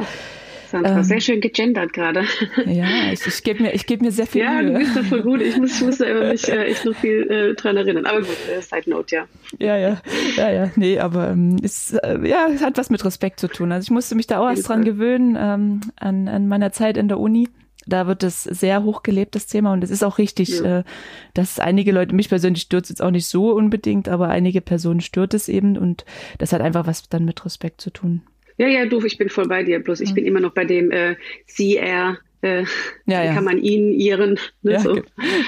Sandra, 0.71 0.99
ähm, 0.99 1.03
sehr 1.03 1.21
schön 1.21 1.41
gegendert 1.41 1.93
gerade. 1.93 2.25
Ja, 2.67 3.13
ich, 3.13 3.27
ich 3.27 3.43
gebe 3.43 3.63
mir, 3.63 3.75
ich 3.75 3.87
geb 3.87 4.03
mir 4.03 4.13
sehr 4.13 4.27
viel 4.27 4.43
ja, 4.43 4.63
Mühe. 4.63 4.73
Ja, 4.73 4.79
du 4.79 4.85
bist 4.85 4.97
doch 4.97 5.05
voll 5.05 5.23
gut. 5.23 5.41
Ich 5.41 5.57
muss, 5.57 5.81
muss 5.81 5.99
da 5.99 6.05
immer 6.05 6.29
mich 6.29 6.49
äh, 6.49 6.65
echt 6.65 6.85
noch 6.85 6.95
viel 6.95 7.31
äh, 7.31 7.55
dran 7.55 7.77
erinnern. 7.77 8.07
Aber 8.07 8.21
gut, 8.21 8.37
äh, 8.55 8.61
Side 8.61 8.91
Note, 8.91 9.17
ja. 9.17 9.27
Ja, 9.59 9.77
ja, 9.77 10.01
ja, 10.37 10.51
ja. 10.51 10.71
Nee, 10.77 10.99
aber 10.99 11.31
ähm, 11.31 11.57
ist, 11.63 11.93
äh, 11.95 12.19
ja, 12.29 12.49
es 12.53 12.63
hat 12.63 12.77
was 12.77 12.91
mit 12.91 13.05
Respekt 13.05 13.41
zu 13.41 13.49
tun. 13.49 13.73
Also 13.73 13.87
ich 13.87 13.91
musste 13.91 14.15
mich 14.15 14.27
da 14.27 14.41
auch 14.41 14.49
erst 14.49 14.69
dran 14.69 14.85
gewöhnen, 14.85 15.37
ähm, 15.39 15.81
an, 15.97 16.29
an 16.29 16.49
meiner 16.49 16.73
Zeit 16.73 16.97
in 16.97 17.09
der 17.09 17.19
Uni 17.19 17.49
da 17.89 18.07
wird 18.07 18.23
es 18.23 18.45
sehr 18.45 18.83
hochgelebt, 18.83 19.35
das 19.35 19.47
Thema. 19.47 19.73
Und 19.73 19.83
es 19.83 19.91
ist 19.91 20.05
auch 20.05 20.19
richtig, 20.19 20.61
ja. 20.61 20.81
äh, 20.81 20.85
dass 21.35 21.59
einige 21.59 21.91
Leute, 21.93 22.15
mich 22.15 22.29
persönlich 22.29 22.63
stört 22.63 22.85
es 22.85 22.91
jetzt 22.91 23.03
auch 23.03 23.11
nicht 23.11 23.27
so 23.27 23.53
unbedingt, 23.53 24.09
aber 24.09 24.29
einige 24.29 24.61
Personen 24.61 25.01
stört 25.01 25.33
es 25.33 25.49
eben. 25.49 25.79
Und 25.79 26.05
das 26.37 26.53
hat 26.53 26.61
einfach 26.61 26.87
was 26.87 27.09
dann 27.09 27.25
mit 27.25 27.45
Respekt 27.45 27.81
zu 27.81 27.91
tun. 27.91 28.23
Ja, 28.59 28.67
ja, 28.67 28.87
du, 28.87 29.03
ich 29.05 29.17
bin 29.17 29.31
voll 29.31 29.49
bei 29.49 29.63
dir. 29.63 29.79
Bloß 29.79 30.01
ich 30.01 30.11
mhm. 30.11 30.15
bin 30.15 30.27
immer 30.27 30.41
noch 30.41 30.53
bei 30.53 30.65
dem 30.65 30.91
äh, 30.91 31.17
sie, 31.47 31.77
er, 31.77 32.19
äh, 32.43 32.65
ja, 33.07 33.25
ja. 33.25 33.35
kann 33.35 33.45
man 33.45 33.59
ihn, 33.59 33.93
ihren. 33.93 34.39
Ne, 34.63 34.73
ja, 34.73 34.81
so. 34.81 35.01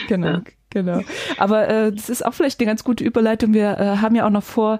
genau. 0.09 0.29
Ja. 0.29 0.42
Genau. 0.73 1.03
Aber 1.37 1.68
äh, 1.68 1.92
das 1.92 2.09
ist 2.09 2.25
auch 2.25 2.33
vielleicht 2.33 2.61
eine 2.61 2.68
ganz 2.68 2.85
gute 2.85 3.03
Überleitung. 3.03 3.53
Wir 3.55 3.77
äh, 3.79 3.96
haben 3.96 4.14
ja 4.14 4.25
auch 4.25 4.31
noch 4.31 4.44
vor, 4.44 4.79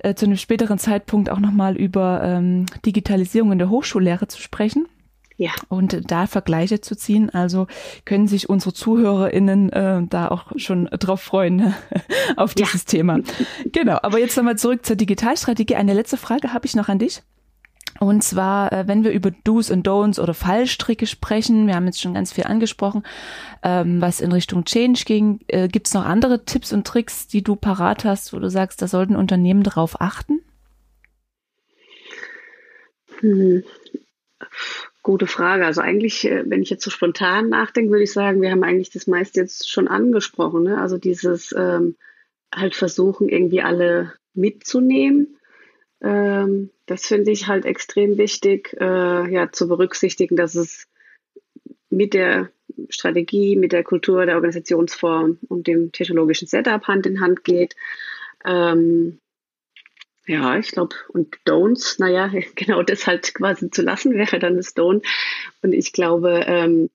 äh, 0.00 0.14
zu 0.14 0.26
einem 0.26 0.36
späteren 0.36 0.78
Zeitpunkt 0.78 1.30
auch 1.30 1.40
nochmal 1.40 1.78
über 1.78 2.20
ähm, 2.22 2.66
Digitalisierung 2.84 3.50
in 3.52 3.58
der 3.58 3.70
Hochschullehre 3.70 4.28
zu 4.28 4.40
sprechen. 4.40 4.86
Ja. 5.38 5.52
Und 5.68 6.10
da 6.10 6.26
Vergleiche 6.26 6.82
zu 6.82 6.94
ziehen. 6.94 7.30
Also 7.30 7.68
können 8.04 8.28
sich 8.28 8.50
unsere 8.50 8.74
ZuhörerInnen 8.74 9.72
äh, 9.72 10.02
da 10.10 10.28
auch 10.28 10.52
schon 10.56 10.84
drauf 10.84 11.22
freuen, 11.22 11.56
ne? 11.56 11.74
auf 12.36 12.54
dieses 12.54 12.82
ja. 12.82 12.98
Thema. 12.98 13.20
Genau. 13.72 13.98
Aber 14.02 14.18
jetzt 14.18 14.36
nochmal 14.36 14.58
zurück 14.58 14.84
zur 14.84 14.96
Digitalstrategie. 14.96 15.76
Eine 15.76 15.94
letzte 15.94 16.18
Frage 16.18 16.52
habe 16.52 16.66
ich 16.66 16.76
noch 16.76 16.90
an 16.90 16.98
dich. 16.98 17.22
Und 18.02 18.24
zwar, 18.24 18.72
äh, 18.72 18.88
wenn 18.88 19.04
wir 19.04 19.12
über 19.12 19.30
Do's 19.30 19.70
und 19.70 19.86
Don'ts 19.86 20.18
oder 20.18 20.32
Fallstricke 20.32 21.06
sprechen, 21.06 21.66
wir 21.66 21.74
haben 21.74 21.84
jetzt 21.84 22.00
schon 22.00 22.14
ganz 22.14 22.32
viel 22.32 22.44
angesprochen, 22.44 23.02
ähm, 23.62 24.00
was 24.00 24.22
in 24.22 24.32
Richtung 24.32 24.64
Change 24.64 25.02
ging. 25.04 25.40
Äh, 25.48 25.68
Gibt 25.68 25.86
es 25.86 25.92
noch 25.92 26.06
andere 26.06 26.46
Tipps 26.46 26.72
und 26.72 26.86
Tricks, 26.86 27.28
die 27.28 27.42
du 27.42 27.56
parat 27.56 28.06
hast, 28.06 28.32
wo 28.32 28.38
du 28.38 28.48
sagst, 28.48 28.80
da 28.80 28.88
sollten 28.88 29.16
Unternehmen 29.16 29.62
darauf 29.62 30.00
achten? 30.00 30.40
Hm. 33.18 33.64
Gute 35.02 35.26
Frage. 35.26 35.66
Also 35.66 35.82
eigentlich, 35.82 36.24
äh, 36.26 36.44
wenn 36.46 36.62
ich 36.62 36.70
jetzt 36.70 36.84
so 36.84 36.90
spontan 36.90 37.50
nachdenke, 37.50 37.90
würde 37.90 38.04
ich 38.04 38.12
sagen, 38.12 38.40
wir 38.40 38.50
haben 38.50 38.64
eigentlich 38.64 38.90
das 38.90 39.08
meiste 39.08 39.40
jetzt 39.40 39.70
schon 39.70 39.88
angesprochen. 39.88 40.62
Ne? 40.62 40.78
Also 40.78 40.96
dieses 40.96 41.52
ähm, 41.52 41.96
halt 42.50 42.74
versuchen, 42.74 43.28
irgendwie 43.28 43.60
alle 43.60 44.14
mitzunehmen. 44.32 45.36
Ähm, 46.02 46.70
das 46.86 47.06
finde 47.06 47.30
ich 47.30 47.46
halt 47.46 47.64
extrem 47.64 48.16
wichtig, 48.18 48.76
äh, 48.80 49.30
ja, 49.32 49.52
zu 49.52 49.68
berücksichtigen, 49.68 50.36
dass 50.36 50.54
es 50.54 50.86
mit 51.90 52.14
der 52.14 52.50
Strategie, 52.88 53.56
mit 53.56 53.72
der 53.72 53.84
Kultur, 53.84 54.24
der 54.24 54.36
Organisationsform 54.36 55.38
und 55.48 55.66
dem 55.66 55.92
technologischen 55.92 56.48
Setup 56.48 56.86
Hand 56.86 57.06
in 57.06 57.20
Hand 57.20 57.44
geht. 57.44 57.74
Ähm, 58.44 59.18
ja, 60.26 60.58
ich 60.58 60.70
glaube, 60.70 60.94
und 61.08 61.36
Don'ts, 61.44 61.96
naja, 61.98 62.30
genau 62.54 62.82
das 62.82 63.06
halt 63.06 63.34
quasi 63.34 63.70
zu 63.70 63.82
lassen 63.82 64.14
wäre 64.14 64.38
dann 64.38 64.56
das 64.56 64.76
Don't. 64.76 65.04
Und 65.62 65.72
ich 65.72 65.92
glaube, 65.92 66.44
ähm, 66.46 66.90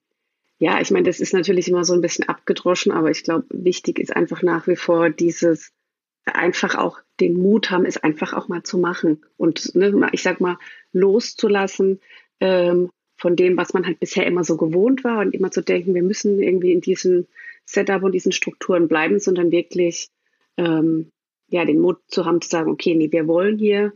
ja, 0.58 0.80
ich 0.80 0.90
meine, 0.90 1.04
das 1.04 1.20
ist 1.20 1.34
natürlich 1.34 1.68
immer 1.68 1.84
so 1.84 1.92
ein 1.92 2.00
bisschen 2.00 2.28
abgedroschen, 2.28 2.90
aber 2.90 3.10
ich 3.10 3.22
glaube, 3.22 3.44
wichtig 3.50 3.98
ist 3.98 4.16
einfach 4.16 4.42
nach 4.42 4.66
wie 4.66 4.76
vor 4.76 5.10
dieses 5.10 5.72
einfach 6.26 6.74
auch 6.74 6.98
den 7.20 7.40
Mut 7.40 7.70
haben, 7.70 7.84
es 7.86 7.96
einfach 7.96 8.32
auch 8.32 8.48
mal 8.48 8.62
zu 8.62 8.78
machen 8.78 9.24
und 9.36 9.74
ne, 9.74 10.08
ich 10.12 10.22
sag 10.22 10.40
mal 10.40 10.58
loszulassen 10.92 12.00
ähm, 12.40 12.90
von 13.16 13.36
dem, 13.36 13.56
was 13.56 13.72
man 13.72 13.86
halt 13.86 14.00
bisher 14.00 14.26
immer 14.26 14.44
so 14.44 14.56
gewohnt 14.56 15.04
war 15.04 15.20
und 15.20 15.34
immer 15.34 15.50
zu 15.50 15.62
denken, 15.62 15.94
wir 15.94 16.02
müssen 16.02 16.42
irgendwie 16.42 16.72
in 16.72 16.80
diesem 16.80 17.26
Setup 17.64 18.02
und 18.02 18.12
diesen 18.12 18.32
Strukturen 18.32 18.88
bleiben, 18.88 19.18
sondern 19.20 19.50
wirklich 19.50 20.10
ähm, 20.56 21.10
ja, 21.48 21.64
den 21.64 21.80
Mut 21.80 21.98
zu 22.08 22.24
haben, 22.24 22.40
zu 22.40 22.48
sagen, 22.48 22.70
okay, 22.70 22.94
nee, 22.94 23.10
wir 23.12 23.26
wollen 23.26 23.58
hier 23.58 23.92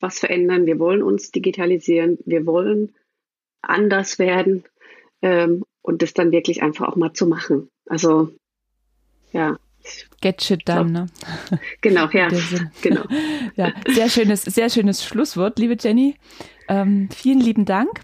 was 0.00 0.18
verändern, 0.18 0.66
wir 0.66 0.78
wollen 0.78 1.02
uns 1.02 1.30
digitalisieren, 1.30 2.18
wir 2.24 2.46
wollen 2.46 2.94
anders 3.62 4.18
werden 4.18 4.64
ähm, 5.22 5.64
und 5.82 6.02
das 6.02 6.14
dann 6.14 6.32
wirklich 6.32 6.62
einfach 6.62 6.88
auch 6.88 6.96
mal 6.96 7.12
zu 7.12 7.26
machen. 7.26 7.68
Also, 7.86 8.30
ja. 9.32 9.58
Get 10.20 10.42
shit 10.42 10.68
done, 10.68 10.90
ne? 10.90 11.06
Genau, 11.80 12.08
ja. 12.10 12.28
genau. 12.82 13.04
ja, 13.56 13.72
sehr 13.88 14.08
schönes, 14.08 14.42
sehr 14.42 14.70
schönes 14.70 15.04
Schlusswort, 15.04 15.58
liebe 15.58 15.76
Jenny. 15.78 16.16
Ähm, 16.68 17.08
vielen 17.14 17.40
lieben 17.40 17.64
Dank. 17.64 18.00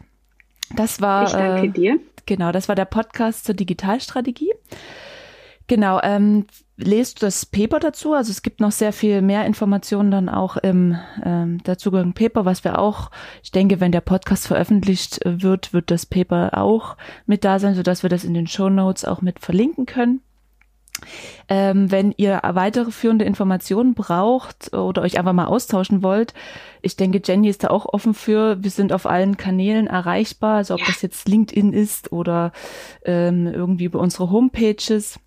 Das 0.77 1.01
war. 1.01 1.25
Ich 1.27 1.33
danke 1.33 1.66
äh, 1.66 1.71
dir. 1.71 2.01
Genau, 2.27 2.53
das 2.53 2.68
war 2.68 2.77
der 2.77 2.85
Podcast 2.85 3.45
zur 3.45 3.55
Digitalstrategie. 3.55 4.53
Genau, 5.66 6.01
ähm, 6.03 6.47
lest 6.77 7.23
das 7.23 7.47
Paper 7.47 7.81
dazu. 7.81 8.12
Also 8.12 8.31
es 8.31 8.42
gibt 8.42 8.61
noch 8.61 8.73
sehr 8.73 8.92
viel 8.92 9.23
mehr 9.23 9.47
Informationen 9.47 10.11
dann 10.11 10.29
auch 10.29 10.57
im 10.57 10.97
ähm, 11.25 11.62
dazugehörigen 11.64 12.14
Paper, 12.14 12.45
was 12.45 12.64
wir 12.64 12.79
auch, 12.79 13.11
ich 13.42 13.53
denke, 13.53 13.81
wenn 13.81 13.92
der 13.92 14.01
Podcast 14.01 14.47
veröffentlicht 14.47 15.21
wird, 15.25 15.73
wird 15.73 15.90
das 15.90 16.07
Paper 16.07 16.51
auch 16.59 16.97
mit 17.27 17.45
da 17.45 17.59
sein, 17.59 17.75
sodass 17.75 18.03
wir 18.03 18.11
das 18.11 18.25
in 18.25 18.35
den 18.35 18.47
Show 18.47 18.68
Notes 18.68 19.05
auch 19.05 19.23
mit 19.23 19.40
verlinken 19.40 19.87
können. 19.87 20.21
Ähm, 21.49 21.91
wenn 21.91 22.12
ihr 22.17 22.41
weitere 22.43 22.91
führende 22.91 23.25
Informationen 23.25 23.95
braucht 23.95 24.73
oder 24.75 25.03
euch 25.03 25.19
einfach 25.19 25.33
mal 25.33 25.47
austauschen 25.47 26.03
wollt, 26.03 26.35
ich 26.81 26.97
denke, 26.97 27.21
Jenny 27.25 27.49
ist 27.49 27.65
da 27.65 27.69
auch 27.69 27.87
offen 27.93 28.15
für. 28.15 28.62
Wir 28.62 28.71
sind 28.71 28.93
auf 28.93 29.07
allen 29.07 29.37
Kanälen 29.37 29.87
erreichbar, 29.87 30.57
also 30.57 30.75
ob 30.75 30.81
ja. 30.81 30.87
das 30.87 31.03
jetzt 31.03 31.29
LinkedIn 31.29 31.73
ist 31.73 32.12
oder 32.12 32.53
ähm, 33.05 33.47
irgendwie 33.47 33.85
über 33.85 34.01
unsere 34.01 34.31
Homepages 34.31 35.19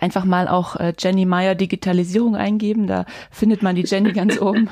einfach 0.00 0.24
mal 0.24 0.48
auch 0.48 0.76
äh, 0.76 0.92
Jenny 0.98 1.24
Meyer 1.24 1.54
Digitalisierung 1.54 2.36
eingeben, 2.36 2.86
da 2.86 3.06
findet 3.30 3.62
man 3.62 3.76
die 3.76 3.84
Jenny 3.84 4.12
ganz 4.12 4.40
oben. 4.40 4.70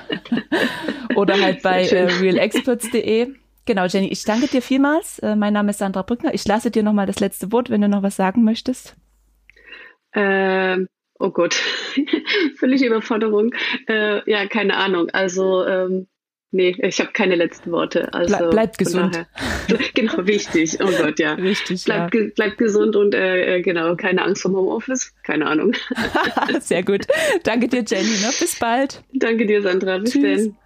Oder 1.14 1.40
halt 1.40 1.62
bei 1.62 1.86
äh, 1.86 2.04
realexperts.de. 2.04 3.34
Genau, 3.64 3.86
Jenny, 3.86 4.08
ich 4.08 4.24
danke 4.24 4.48
dir 4.48 4.62
vielmals. 4.62 5.18
Äh, 5.20 5.36
mein 5.36 5.52
Name 5.52 5.70
ist 5.70 5.78
Sandra 5.78 6.02
Brückner. 6.02 6.34
Ich 6.34 6.46
lasse 6.46 6.70
dir 6.70 6.82
nochmal 6.82 7.06
das 7.06 7.20
letzte 7.20 7.52
Wort, 7.52 7.70
wenn 7.70 7.80
du 7.80 7.88
noch 7.88 8.02
was 8.02 8.16
sagen 8.16 8.44
möchtest. 8.44 8.96
Ähm, 10.14 10.88
oh 11.18 11.30
Gott, 11.30 11.54
völlige 12.56 12.86
Überforderung. 12.86 13.54
Äh, 13.88 14.28
ja, 14.30 14.46
keine 14.46 14.76
Ahnung. 14.76 15.10
Also 15.10 15.66
ähm, 15.66 16.06
Nee, 16.54 16.76
ich 16.82 17.00
habe 17.00 17.12
keine 17.12 17.34
letzten 17.34 17.72
Worte. 17.72 18.12
Also 18.12 18.36
Ble 18.36 18.50
bleibt 18.50 18.76
gesund. 18.76 19.14
Daher, 19.14 19.26
genau, 19.94 20.26
wichtig. 20.26 20.76
Oh 20.82 20.90
Gott, 21.02 21.18
ja. 21.18 21.32
Richtig, 21.38 21.82
bleibt, 21.86 22.14
ja. 22.14 22.20
Ge 22.20 22.30
bleibt 22.34 22.58
gesund 22.58 22.94
und 22.94 23.14
äh, 23.14 23.56
äh, 23.56 23.62
genau, 23.62 23.96
keine 23.96 24.22
Angst 24.22 24.42
vom 24.42 24.54
Homeoffice. 24.54 25.14
Keine 25.22 25.46
Ahnung. 25.46 25.72
Sehr 26.60 26.82
gut. 26.82 27.06
Danke 27.44 27.68
dir, 27.68 27.84
Jenny. 27.86 28.04
Ne? 28.04 28.30
Bis 28.38 28.58
bald. 28.58 29.02
Danke 29.14 29.46
dir, 29.46 29.62
Sandra. 29.62 29.96
Bis 29.96 30.12
Tschüss. 30.12 30.48
dann. 30.48 30.56